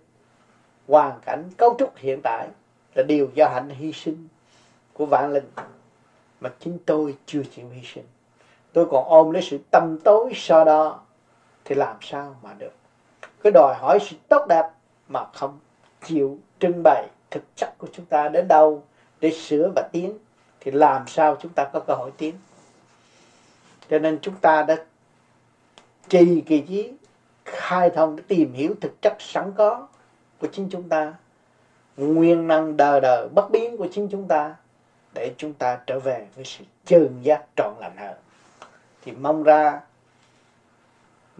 [0.89, 2.49] hoàn cảnh cấu trúc hiện tại
[2.95, 4.28] là điều do hạnh hy sinh
[4.93, 5.51] của vạn linh
[6.41, 8.05] mà chính tôi chưa chịu hy sinh.
[8.72, 11.01] Tôi còn ôm lấy sự tâm tối so đo
[11.71, 12.73] thì làm sao mà được?
[13.43, 14.64] Cái đòi hỏi sự tốt đẹp
[15.09, 15.59] mà không
[16.05, 18.83] chịu trưng bày thực chất của chúng ta đến đâu
[19.21, 20.18] để sửa và tiến
[20.61, 22.35] thì làm sao chúng ta có cơ hội tiến?
[23.91, 24.77] Cho nên chúng ta đã
[26.09, 26.93] trì kỳ trí,
[27.45, 29.89] khai thông để tìm hiểu thực chất sẵn có
[30.41, 31.14] của chính chúng ta
[31.97, 34.55] nguyên năng đời đời bất biến của chính chúng ta
[35.14, 38.16] để chúng ta trở về với sự chân giác trọn lành hơn.
[39.05, 39.81] Thì mong ra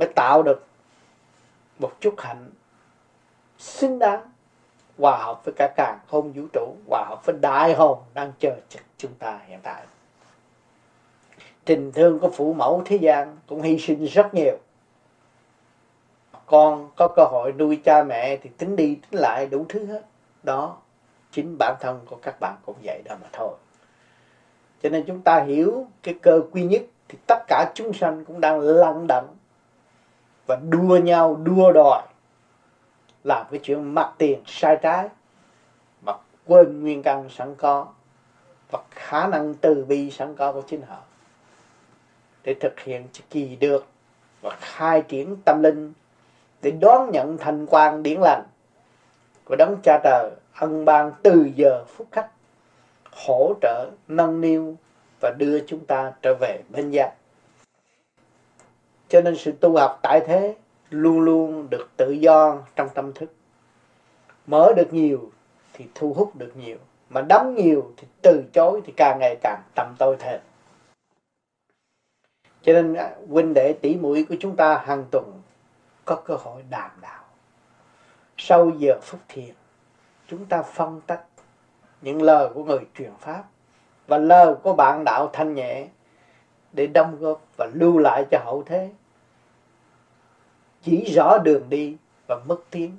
[0.01, 0.67] mới tạo được
[1.79, 2.51] một chút hạnh
[3.59, 4.31] xứng đáng,
[4.99, 8.57] hòa hợp với cả càng không vũ trụ, hòa hợp với đại hồn đang chờ
[8.99, 9.83] chúng ta hiện tại.
[11.65, 14.59] Tình thương của phụ mẫu thế gian cũng hy sinh rất nhiều.
[16.47, 20.03] Con có cơ hội nuôi cha mẹ thì tính đi tính lại đủ thứ hết.
[20.43, 20.77] Đó
[21.33, 23.55] chính bản thân của các bạn cũng vậy đó mà thôi.
[24.83, 28.41] Cho nên chúng ta hiểu cái cơ quy nhất thì tất cả chúng sanh cũng
[28.41, 29.25] đang lăn đận
[30.51, 32.03] và đua nhau, đua đòi.
[33.25, 35.09] Làm cái chuyện mặt tiền sai trái
[36.07, 36.13] mà
[36.47, 37.87] quên nguyên căn sẵn có
[38.71, 40.97] và khả năng từ bi sẵn có của chính họ.
[42.45, 43.87] Để thực hiện kỳ được
[44.41, 45.93] và khai triển tâm linh
[46.63, 48.43] để đón nhận thành quan điển lành
[49.45, 52.27] của đấng cha trời ân ban từ giờ phút khắc
[53.27, 54.77] hỗ trợ, nâng niu
[55.21, 57.13] và đưa chúng ta trở về bên giác
[59.11, 60.55] cho nên sự tu học tại thế
[60.91, 63.33] luôn luôn được tự do trong tâm thức.
[64.47, 65.31] Mở được nhiều
[65.73, 66.77] thì thu hút được nhiều,
[67.09, 70.41] mà đóng nhiều thì từ chối thì càng ngày càng tầm tôi thêm.
[72.63, 75.43] Cho nên à, huynh đệ tỷ muội của chúng ta hàng tuần
[76.05, 77.25] có cơ hội đàm đạo.
[78.37, 79.55] Sau giờ phút thiền,
[80.27, 81.25] chúng ta phân tách
[82.03, 83.45] những lời của người truyền pháp
[84.07, 85.87] và lời của bạn đạo thanh nhẹ
[86.73, 88.91] để đóng góp và lưu lại cho hậu thế
[90.83, 91.97] chỉ rõ đường đi
[92.29, 92.97] và mất tiếng.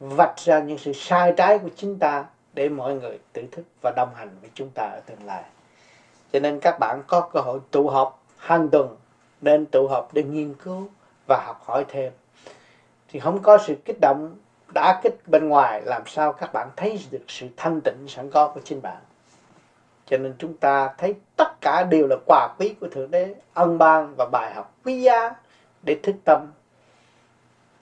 [0.00, 2.24] Vạch ra những sự sai trái của chúng ta
[2.54, 5.42] để mọi người tự thức và đồng hành với chúng ta ở tương lai.
[6.32, 8.96] Cho nên các bạn có cơ hội tụ họp hàng tuần,
[9.40, 10.88] nên tụ họp để nghiên cứu
[11.26, 12.12] và học hỏi thêm.
[13.08, 14.36] Thì không có sự kích động
[14.74, 18.48] đã kích bên ngoài, làm sao các bạn thấy được sự thanh tịnh, sẵn có
[18.48, 19.02] của chính bạn?
[20.06, 23.78] Cho nên chúng ta thấy tất cả đều là quà quý của thượng đế, ân
[23.78, 25.34] ban và bài học quý giá
[25.82, 26.46] để thức tâm,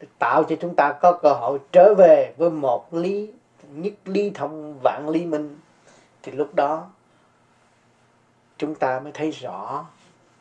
[0.01, 3.33] để tạo cho chúng ta có cơ hội trở về với một lý,
[3.69, 5.59] nhất lý thông vạn lý minh.
[6.23, 6.87] Thì lúc đó,
[8.59, 9.87] chúng ta mới thấy rõ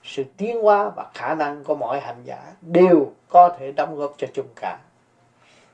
[0.04, 4.14] sự tiến hóa và khả năng của mọi hành giả đều có thể đóng góp
[4.18, 4.80] cho chung cả.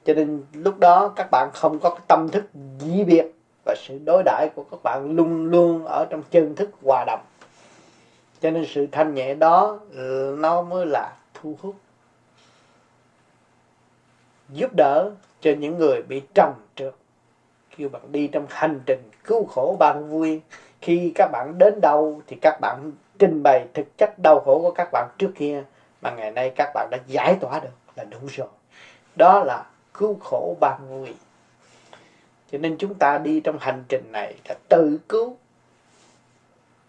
[0.06, 2.44] Cho nên lúc đó các bạn không có cái tâm thức
[2.80, 3.26] dĩ biệt
[3.66, 7.22] và sự đối đãi của các bạn luôn luôn ở trong chân thức hòa đồng.
[8.42, 9.80] Cho nên sự thanh nhẹ đó,
[10.38, 11.76] nó mới là thu hút,
[14.50, 15.12] giúp đỡ
[15.42, 16.94] cho những người bị trầm trượt.
[17.78, 20.42] Kêu bạn đi trong hành trình cứu khổ bạn vui.
[20.82, 24.72] Khi các bạn đến đâu thì các bạn trình bày thực chất đau khổ của
[24.72, 25.64] các bạn trước kia
[26.02, 28.48] mà ngày nay các bạn đã giải tỏa được là đủ rồi.
[29.16, 31.14] Đó là cứu khổ ban vui.
[32.52, 35.38] Cho nên chúng ta đi trong hành trình này là tự cứu.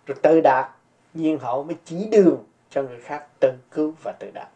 [0.06, 0.70] Rồi tự đạt,
[1.14, 4.48] nhiên hậu mới chỉ đường cho người khác tự cứu và tự đạo.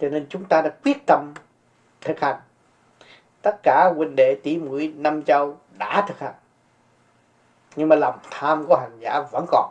[0.00, 1.34] Cho nên chúng ta đã quyết tâm
[2.00, 2.40] thực hành.
[3.42, 6.34] Tất cả huynh đệ tỷ muội năm châu đã thực hành.
[7.76, 9.70] Nhưng mà lòng tham của hành giả vẫn còn.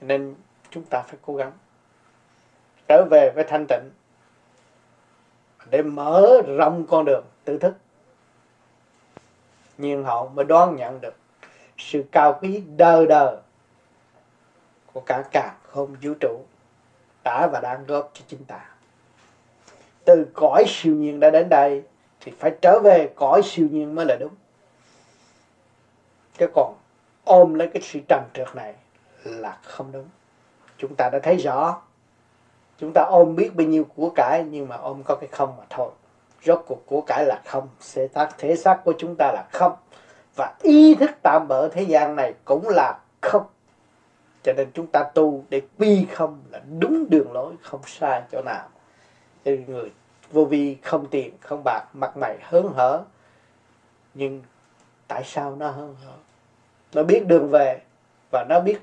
[0.00, 0.34] Cho nên
[0.70, 1.52] chúng ta phải cố gắng
[2.88, 3.90] trở về với thanh tịnh
[5.70, 7.74] để mở rộng con đường tự thức.
[9.78, 11.14] Nhiên hậu mới đoán nhận được
[11.80, 13.36] sự cao quý đời đời
[14.92, 16.40] của cả cả không vũ trụ
[17.24, 18.60] đã và đang góp cho chúng ta.
[20.04, 21.82] Từ cõi siêu nhiên đã đến đây
[22.20, 24.34] thì phải trở về cõi siêu nhiên mới là đúng.
[26.38, 26.74] Chứ còn
[27.24, 28.74] ôm lấy cái sự trần trượt này
[29.24, 30.08] là không đúng.
[30.78, 31.82] Chúng ta đã thấy rõ.
[32.78, 35.64] Chúng ta ôm biết bao nhiêu của cải nhưng mà ôm có cái không mà
[35.70, 35.90] thôi.
[36.44, 37.68] Rốt cuộc của cải là không.
[37.80, 39.72] Sẽ xác thể xác của chúng ta là không
[40.36, 43.46] và ý thức tạm bỡ thế gian này cũng là không.
[44.42, 48.42] Cho nên chúng ta tu để quy không là đúng đường lối, không sai chỗ
[48.42, 48.68] nào.
[49.44, 49.92] Cho người
[50.30, 53.02] vô vi không tiền, không bạc, mặt mày hớn hở.
[54.14, 54.42] Nhưng
[55.08, 56.12] tại sao nó hớn hở?
[56.92, 57.80] Nó biết đường về
[58.32, 58.80] và nó biết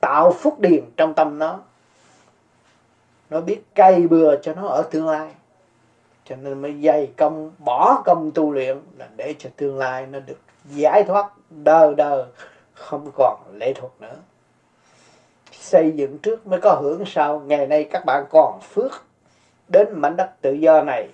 [0.00, 1.60] tạo phúc điền trong tâm nó.
[3.30, 5.34] Nó biết cày bừa cho nó ở tương lai
[6.28, 10.20] cho nên mới dày công, bỏ công tu luyện là để cho tương lai nó
[10.20, 12.26] được giải thoát đờ đờ,
[12.74, 14.16] không còn lệ thuộc nữa.
[15.52, 17.40] Xây dựng trước mới có hưởng sau.
[17.40, 19.04] Ngày nay các bạn còn phước
[19.68, 21.08] đến mảnh đất tự do này.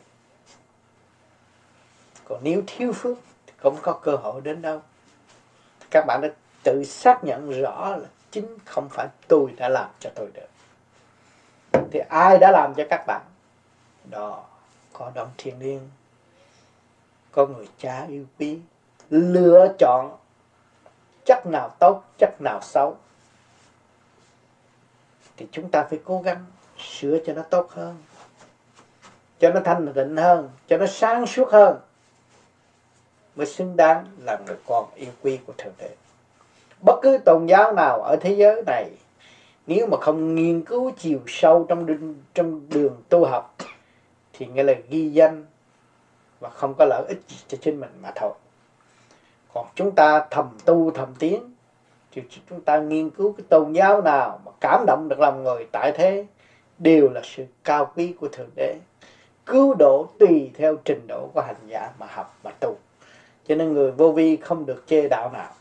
[2.24, 4.80] Còn nếu thiếu phước thì không có cơ hội đến đâu.
[5.90, 6.28] Các bạn đã
[6.62, 10.48] tự xác nhận rõ là chính không phải tôi đã làm cho tôi được.
[11.90, 13.22] Thì ai đã làm cho các bạn?
[14.10, 14.44] Đó
[14.92, 15.80] có đồng thiên liên,
[17.32, 18.58] có người cha yêu quý
[19.10, 20.16] lựa chọn
[21.26, 22.96] chất nào tốt chất nào xấu.
[25.36, 26.44] Thì chúng ta phải cố gắng
[26.78, 27.96] sửa cho nó tốt hơn
[29.42, 31.80] cho nó thanh tịnh hơn cho nó sáng suốt hơn
[33.36, 35.90] mới xứng đáng là người con yêu quý của thượng đế.
[36.86, 38.90] Bất cứ tôn giáo nào ở thế giới này
[39.66, 43.56] nếu mà không nghiên cứu chiều sâu trong đường, trong đường tu học
[44.32, 45.46] thì nghĩa là ghi danh
[46.40, 48.32] và không có lợi ích gì cho chính mình mà thôi.
[49.54, 51.54] Còn chúng ta thầm tu, thầm tiến,
[52.12, 55.66] thì chúng ta nghiên cứu cái tôn giáo nào mà cảm động được lòng người
[55.72, 56.26] tại thế,
[56.78, 58.76] đều là sự cao quý của thượng đế.
[59.46, 62.76] Cứu độ tùy theo trình độ của hành giả mà học mà tu.
[63.48, 65.52] Cho nên người vô vi không được chê đạo nào.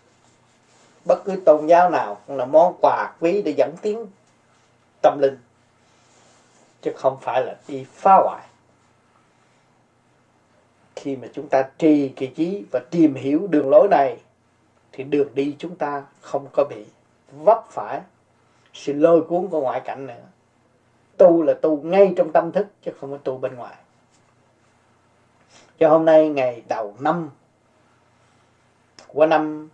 [1.06, 4.06] Bất cứ tôn giáo nào cũng là món quà quý để dẫn tiến
[5.02, 5.38] tâm linh,
[6.82, 8.42] chứ không phải là đi phá hoại
[11.02, 14.18] khi mà chúng ta trì kỳ trí và tìm hiểu đường lối này,
[14.92, 16.86] thì đường đi chúng ta không có bị
[17.32, 18.02] vấp phải
[18.74, 20.24] sự lôi cuốn của ngoại cảnh nữa.
[21.18, 23.76] Tu là tu ngay trong tâm thức chứ không có tu bên ngoài.
[25.80, 27.30] Cho hôm nay ngày đầu năm
[29.08, 29.70] của năm,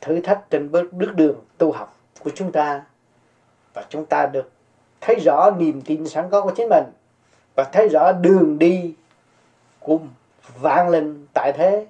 [0.00, 2.84] thử thách trên bước bước đường tu học của chúng ta
[3.74, 4.50] và chúng ta được
[5.00, 6.84] thấy rõ niềm tin sẵn có của chính mình
[7.56, 8.94] và thấy rõ đường đi
[9.88, 9.98] của
[10.60, 11.86] vạn linh tại thế.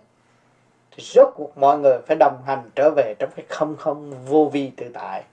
[0.91, 4.51] Thì rốt cuộc mọi người phải đồng hành trở về trong cái không không vô
[4.53, 5.25] vi tự tại.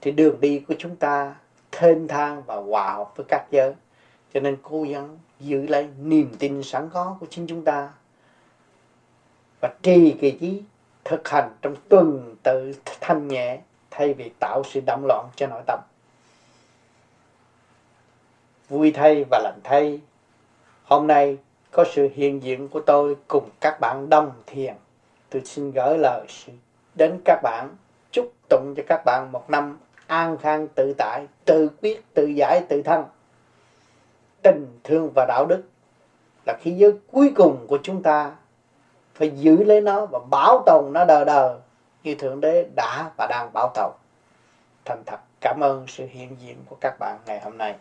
[0.00, 1.34] Thì đường đi của chúng ta
[1.72, 3.74] thênh thang và hòa hợp với các giới.
[4.34, 7.92] Cho nên cố gắng giữ lấy niềm tin sẵn có của chính chúng ta.
[9.60, 10.62] Và trì kỳ trí
[11.04, 13.58] thực hành trong tuần tự thanh nhẹ
[13.90, 15.80] thay vì tạo sự động loạn cho nội tâm.
[18.68, 20.00] Vui thay và lành thay.
[20.84, 21.38] Hôm nay
[21.74, 24.74] có sự hiện diện của tôi cùng các bạn đồng thiền.
[25.30, 26.26] Tôi xin gửi lời
[26.94, 27.68] đến các bạn.
[28.10, 32.62] Chúc tụng cho các bạn một năm an khang tự tại, tự quyết, tự giải,
[32.68, 33.04] tự thân.
[34.42, 35.62] Tình thương và đạo đức
[36.46, 38.32] là khí giới cuối cùng của chúng ta.
[39.14, 41.56] Phải giữ lấy nó và bảo tồn nó đời đời
[42.04, 43.92] như thượng đế đã và đang bảo tồn.
[44.84, 47.74] Thành thật cảm ơn sự hiện diện của các bạn ngày hôm nay.